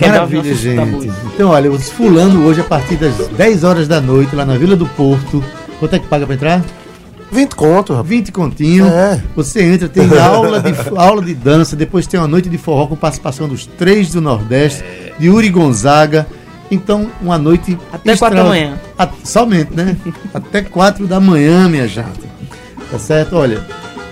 Maravilha, 0.00 0.54
gente. 0.54 0.76
tabus. 0.76 1.06
Então, 1.34 1.50
olha, 1.50 1.70
os 1.70 1.90
fulano 1.90 2.46
hoje 2.46 2.60
a 2.60 2.64
partir 2.64 2.94
das 2.94 3.14
10 3.28 3.64
horas 3.64 3.88
da 3.88 4.00
noite, 4.00 4.34
lá 4.34 4.44
na 4.44 4.56
Vila 4.56 4.76
do 4.76 4.86
Porto. 4.86 5.42
Quanto 5.80 5.96
é 5.96 5.98
que 5.98 6.06
paga 6.06 6.24
pra 6.24 6.36
entrar? 6.36 6.64
20 7.32 7.56
conto, 7.56 7.92
rapaz. 7.92 8.08
20 8.08 8.30
continho. 8.30 8.86
É. 8.86 9.20
Você 9.34 9.60
entra, 9.60 9.88
tem 9.88 10.06
aula 10.18 10.60
de, 10.60 10.72
aula 10.96 11.22
de 11.22 11.34
dança, 11.34 11.74
depois 11.74 12.06
tem 12.06 12.20
uma 12.20 12.28
noite 12.28 12.48
de 12.48 12.58
forró 12.58 12.86
com 12.86 12.94
participação 12.94 13.48
dos 13.48 13.66
três 13.66 14.10
do 14.10 14.20
Nordeste, 14.20 14.84
de 15.18 15.28
Uri 15.28 15.48
Gonzaga. 15.48 16.28
Então, 16.70 17.10
uma 17.20 17.38
noite. 17.38 17.78
Até 17.92 18.16
quatro 18.16 18.36
da 18.36 18.44
manhã. 18.44 18.80
A- 18.98 19.08
somente, 19.24 19.72
né? 19.74 19.96
Até 20.32 20.62
4 20.62 21.06
da 21.06 21.20
manhã, 21.20 21.68
minha 21.68 21.86
gente. 21.86 22.24
Tá 22.90 22.98
certo? 22.98 23.36
Olha, 23.36 23.64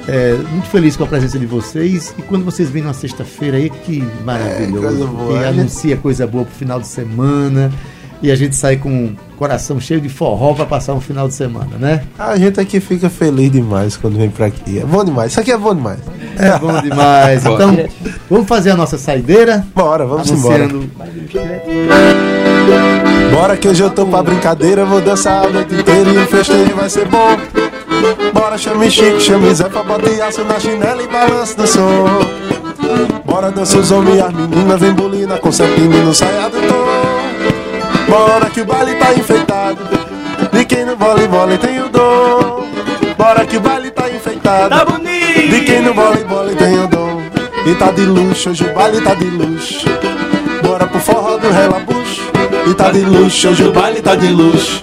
é, 0.09 0.35
muito 0.51 0.67
feliz 0.69 0.97
com 0.97 1.05
a 1.05 1.07
presença 1.07 1.39
de 1.39 1.47
vocês. 1.47 2.15
E 2.19 2.23
quando 2.23 2.45
vocês 2.45 2.69
vêm 2.71 2.83
numa 2.83 2.95
sexta-feira 2.95 3.57
aí, 3.57 3.71
que 3.71 4.05
maravilhoso. 4.25 4.79
É, 4.79 4.89
coisa 4.89 5.07
boa. 5.07 5.39
Que 5.39 5.45
gente- 5.47 5.61
anuncia 5.61 5.97
coisa 5.97 6.27
boa 6.27 6.45
pro 6.45 6.55
final 6.55 6.81
de 6.81 6.87
semana. 6.87 7.73
E 8.23 8.31
a 8.31 8.37
gente 8.37 8.55
sai 8.55 8.77
com 8.77 9.07
o 9.07 9.17
coração 9.37 9.81
cheio 9.81 10.01
de 10.01 10.09
forró 10.09 10.55
pra 10.55 10.65
passar 10.65 10.95
um 10.95 11.01
final 11.01 11.27
de 11.27 11.35
semana, 11.35 11.77
né? 11.77 12.05
A 12.17 12.37
gente 12.39 12.61
aqui 12.61 12.79
fica 12.79 13.11
feliz 13.11 13.51
demais 13.51 13.97
quando 13.97 14.17
vem 14.17 14.31
pra 14.31 14.47
aqui. 14.47 14.79
É 14.79 14.85
bom 14.85 15.05
demais. 15.05 15.33
Isso 15.33 15.41
aqui 15.41 15.51
é 15.51 15.59
bom 15.59 15.75
demais. 15.75 15.99
É 16.39 16.59
bom 16.59 16.81
demais. 16.81 17.45
Bora. 17.45 17.65
Então, 17.65 17.89
vamos 18.31 18.49
fazer 18.49 18.71
a 18.71 18.77
nossa 18.77 18.99
saideira. 18.99 19.65
Bora, 19.75 20.07
vamos 20.07 20.31
embora. 20.31 20.65
Anunciando. 20.65 20.91
Bora 23.33 23.57
que 23.57 23.67
hoje 23.69 23.83
eu 23.83 23.91
tô 23.91 24.07
pra 24.07 24.23
brincadeira, 24.23 24.85
vou 24.85 25.01
dançar 25.01 25.47
a 25.47 25.49
noite 25.49 25.75
inteira 25.75 26.11
e 26.11 26.19
o 26.19 26.27
festejo 26.27 26.75
vai 26.75 26.89
ser 26.89 27.07
bom. 27.07 27.37
Bora, 28.33 28.59
chame 28.59 28.91
Chico, 28.91 29.21
chame 29.21 29.55
Zé 29.55 29.69
pra 29.69 29.83
botar 29.83 30.27
aço 30.27 30.45
na 30.45 30.61
chinela 30.61 31.03
e 31.03 31.09
balanço 31.09 31.57
do 31.57 31.67
som. 31.67 32.07
Bora, 33.25 33.51
dança 33.51 33.79
os 33.79 33.91
homens 33.91 34.17
e 34.17 34.21
as 34.21 34.33
meninas, 34.33 34.81
vem 34.81 34.93
bolina 34.93 35.39
com 35.39 35.51
cepinho 35.51 36.05
no 36.05 36.15
saia 36.15 36.51
do 36.51 36.61
tom. 36.69 38.11
Bora 38.11 38.51
que 38.51 38.61
o 38.61 38.67
baile 38.67 38.95
tá 38.97 39.15
enfeitado, 39.15 39.79
de 40.53 40.65
quem 40.65 40.85
no 40.85 40.97
voleibol 40.97 41.49
tem 41.59 41.81
o 41.81 41.89
dom. 41.89 42.72
Bora 43.33 43.47
que 43.47 43.57
o 43.57 43.61
baile 43.63 43.91
tá 43.91 44.11
enfeitado, 44.11 44.69
Tá 44.69 44.85
bonito! 44.85 45.49
de 45.49 45.61
quem 45.65 45.81
no 45.81 45.95
voleibol 45.95 46.55
tem 46.55 46.79
o 46.79 46.87
dom. 46.87 47.23
E 47.65 47.75
tá 47.77 47.91
de 47.91 48.05
luxo, 48.05 48.51
hoje 48.51 48.63
o 48.63 48.75
baile 48.75 49.01
tá 49.01 49.15
de 49.15 49.25
luxo. 49.25 49.87
Bora 50.63 50.87
pro 50.87 51.01
forró 51.01 51.39
do 51.39 51.51
relabucho. 51.51 52.31
E 52.67 52.75
tá 52.75 52.91
de 52.91 53.01
luxo, 53.01 53.49
hoje 53.49 53.65
o 53.65 53.73
baile 53.73 54.03
tá 54.03 54.15
de 54.17 54.29
luxo. 54.29 54.83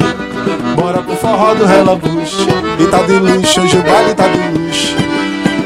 Bora 0.76 1.04
pro 1.04 1.16
forró 1.16 1.54
do 1.54 1.64
relabucho. 1.64 2.48
E 2.80 2.88
tá 2.88 3.04
de 3.04 3.14
luxo, 3.20 3.62
hoje 3.62 3.78
o 3.78 3.84
baile 3.84 4.16
tá 4.16 4.28
de 4.28 4.40
luxo. 4.58 4.96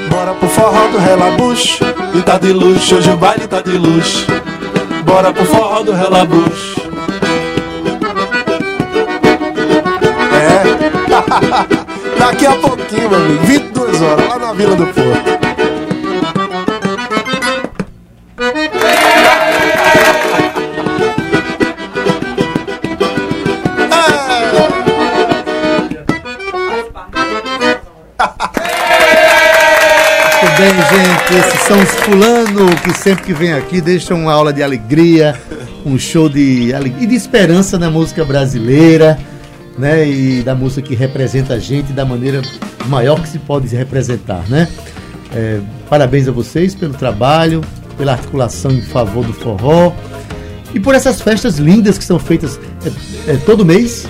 Bora 0.10 0.34
pro 0.34 0.50
forró 0.50 0.88
do 0.90 0.98
relabucho. 0.98 1.86
E 2.14 2.22
tá 2.22 2.38
de 2.38 2.52
luxo, 2.52 2.96
hoje 2.96 3.10
o 3.10 3.16
baile 3.16 3.48
tá 3.48 3.62
de 3.62 3.78
luxo. 3.78 4.28
Bora 5.06 5.32
pro 5.32 5.46
forró 5.46 5.84
do 5.84 5.94
relabucho. 5.94 6.82
É. 10.34 11.74
Daqui 12.24 12.46
a 12.46 12.56
pouquinho, 12.56 13.10
meu 13.10 13.20
amigo, 13.20 13.44
22 13.44 14.02
horas, 14.02 14.30
lá 14.30 14.40
na 14.40 14.54
Vila 14.54 14.78
do 14.78 14.86
Porto. 14.86 15.04
Bem, 30.58 30.72
gente. 30.72 31.46
Esses 31.46 31.60
são 31.68 31.82
os 31.82 31.90
fulano 31.90 32.74
que 32.86 32.94
sempre 32.94 33.26
que 33.26 33.34
vem 33.34 33.52
aqui 33.52 33.82
deixam 33.82 34.22
uma 34.22 34.32
aula 34.32 34.54
de 34.54 34.64
alegria, 34.64 35.38
um 35.86 36.00
show 36.00 36.30
de 36.30 36.74
alegria 36.74 37.04
e 37.04 37.08
de 37.08 37.16
esperança 37.16 37.78
na 37.78 37.92
música 37.92 38.24
brasileira, 38.24 39.20
né? 39.78 40.08
E 40.08 40.44
da 40.44 40.56
música 40.56 40.82
que 40.82 40.96
representa 40.96 41.54
a 41.56 41.60
gente 41.60 41.94
da 41.94 42.06
maneira 42.06 42.42
maior 42.88 43.22
que 43.22 43.30
se 43.30 43.40
pode 43.40 43.70
se 43.70 43.76
representar, 43.76 44.44
né? 44.50 44.68
É, 45.36 45.60
parabéns 45.90 46.28
a 46.28 46.32
vocês 46.32 46.76
pelo 46.76 46.94
trabalho, 46.94 47.62
pela 47.98 48.14
articulação 48.14 48.72
em 48.72 48.82
favor 48.82 49.26
do 49.26 49.34
forró 49.34 49.92
e 50.74 50.80
por 50.80 50.96
essas 50.96 51.22
festas 51.22 51.58
lindas 51.58 51.98
que 51.98 52.04
são 52.04 52.18
feitas 52.18 52.60
é, 52.86 53.34
é, 53.34 53.38
todo 53.38 53.66
mês. 53.66 54.08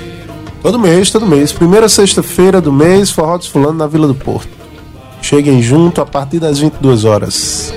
Todo 0.61 0.79
mês, 0.79 1.11
todo 1.11 1.25
mês. 1.25 1.51
Primeira 1.51 1.89
sexta-feira 1.89 2.61
do 2.61 2.71
mês, 2.71 3.11
Forró 3.11 3.37
dos 3.37 3.47
Fulano 3.47 3.77
na 3.77 3.85
Vila 3.85 4.07
do 4.07 4.15
Porto. 4.15 4.47
Cheguem 5.21 5.61
junto 5.61 5.99
a 5.99 6.05
partir 6.05 6.39
das 6.39 6.59
22 6.59 7.03
horas. 7.03 7.73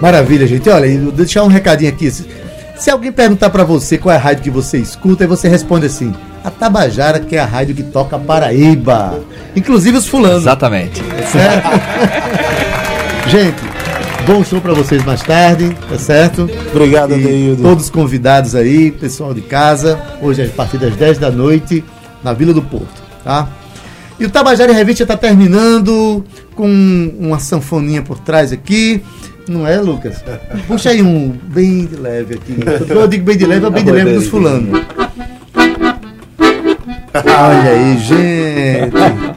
Maravilha, 0.00 0.46
gente. 0.46 0.68
Olha, 0.68 1.00
vou 1.00 1.10
deixar 1.10 1.42
um 1.42 1.48
recadinho 1.48 1.90
aqui. 1.90 2.08
Se, 2.10 2.90
alguém 2.90 3.10
perguntar 3.10 3.50
pra 3.50 3.64
você 3.64 3.98
qual 3.98 4.12
é 4.12 4.16
a 4.16 4.20
rádio 4.20 4.44
que 4.44 4.50
você 4.50 4.78
escuta, 4.78 5.24
aí 5.24 5.28
você 5.28 5.48
responde 5.48 5.86
assim: 5.86 6.14
a 6.48 6.50
Tabajara, 6.50 7.20
que 7.20 7.36
é 7.36 7.40
a 7.40 7.44
rádio 7.44 7.74
que 7.74 7.82
toca 7.82 8.18
Paraíba. 8.18 9.20
Inclusive 9.54 9.98
os 9.98 10.06
fulanos. 10.06 10.42
Exatamente. 10.42 11.02
Certo? 11.30 11.68
gente, 13.28 13.62
bom 14.26 14.42
show 14.42 14.60
pra 14.60 14.72
vocês 14.72 15.04
mais 15.04 15.22
tarde, 15.22 15.76
tá 15.88 15.98
certo? 15.98 16.50
Obrigado, 16.74 17.14
Adeildo. 17.14 17.62
todos 17.62 17.84
os 17.84 17.90
convidados 17.90 18.54
aí, 18.54 18.90
pessoal 18.90 19.34
de 19.34 19.42
casa, 19.42 20.00
hoje 20.22 20.42
é 20.42 20.46
a 20.46 20.48
partir 20.48 20.78
das 20.78 20.96
10 20.96 21.18
da 21.18 21.30
noite, 21.30 21.84
na 22.24 22.32
Vila 22.32 22.54
do 22.54 22.62
Porto, 22.62 23.02
tá? 23.22 23.48
E 24.18 24.24
o 24.24 24.30
Tabajara 24.30 24.72
em 24.72 24.74
Revista 24.74 25.06
tá 25.06 25.16
terminando 25.16 26.24
com 26.54 26.66
uma 27.20 27.38
sanfoninha 27.38 28.02
por 28.02 28.18
trás 28.18 28.52
aqui. 28.52 29.02
Não 29.46 29.66
é, 29.66 29.78
Lucas? 29.80 30.24
Puxa 30.66 30.90
aí 30.90 31.02
um 31.02 31.28
bem 31.44 31.86
de 31.86 31.96
leve 31.96 32.34
aqui. 32.34 32.56
Quando 32.86 33.00
eu 33.00 33.08
digo 33.08 33.24
bem 33.24 33.36
de 33.36 33.46
leve, 33.46 33.66
é 33.66 33.70
bem 33.70 33.84
de 33.84 33.90
leve 33.92 34.14
dos 34.14 34.26
fulano. 34.26 34.84
Olha 37.14 37.70
aí, 37.70 37.98
gente. 37.98 38.94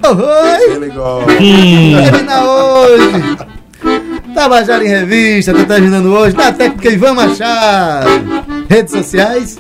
Oi! 0.08 0.76
Ele 0.76 0.90
gosta. 0.90 1.28
Termina 1.28 2.44
hoje. 2.44 3.38
Tabajara 4.34 4.84
em 4.84 4.88
Revista, 4.88 5.54
tá 5.54 5.66
terminando 5.66 6.08
hoje. 6.14 6.36
Na 6.36 6.52
técnica 6.52 6.90
Ivan 6.90 7.14
Machado. 7.14 8.10
Redes 8.70 8.92
sociais. 8.92 9.60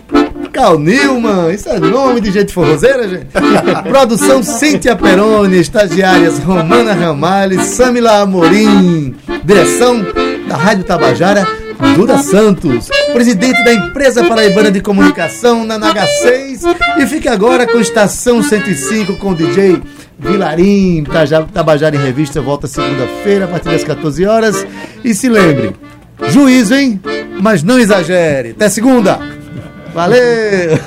Cal 0.52 0.78
Nilman, 0.78 1.52
isso 1.54 1.69
é 1.69 1.80
nome 1.80 2.19
de 2.19 2.30
gente 2.32 2.54
forrozeira, 2.54 3.08
gente. 3.08 3.28
Produção 3.88 4.43
Cíntia 4.43 4.95
Peroni, 4.97 5.60
estagiárias 5.60 6.39
Romana 6.39 6.93
Ramalho, 6.93 7.62
Samila 7.62 8.19
Amorim. 8.21 9.15
Direção 9.45 10.06
da 10.47 10.58
Rádio 10.58 10.84
Tabajara, 10.84 11.47
Duda 11.96 12.17
Santos. 12.20 12.89
Presidente 13.13 13.63
da 13.63 13.74
empresa 13.74 14.24
paraibana 14.24 14.72
de 14.72 14.82
comunicação, 14.82 15.65
na 15.65 15.80
NH6. 15.80 16.76
E 17.00 17.06
fique 17.08 17.28
agora 17.28 17.67
com 17.67 17.80
Estação 17.80 18.41
105 18.41 19.15
com 19.17 19.32
o 19.32 19.36
DJ 19.36 19.82
Vilarim, 20.17 21.04
Tabajara 21.52 21.96
em 21.96 22.00
Revista, 22.00 22.41
volta 22.41 22.67
segunda-feira, 22.67 23.46
a 23.46 23.48
partir 23.48 23.70
das 23.70 23.84
14 23.84 24.26
horas. 24.26 24.67
E 25.04 25.13
se 25.13 25.28
lembre, 25.28 25.76
juízo, 26.28 26.76
hein? 26.76 27.02
Mas 27.41 27.63
não 27.63 27.80
exagere. 27.80 28.52
Até 28.52 28.70
segunda! 28.70 29.20
Valeu! 29.94 30.20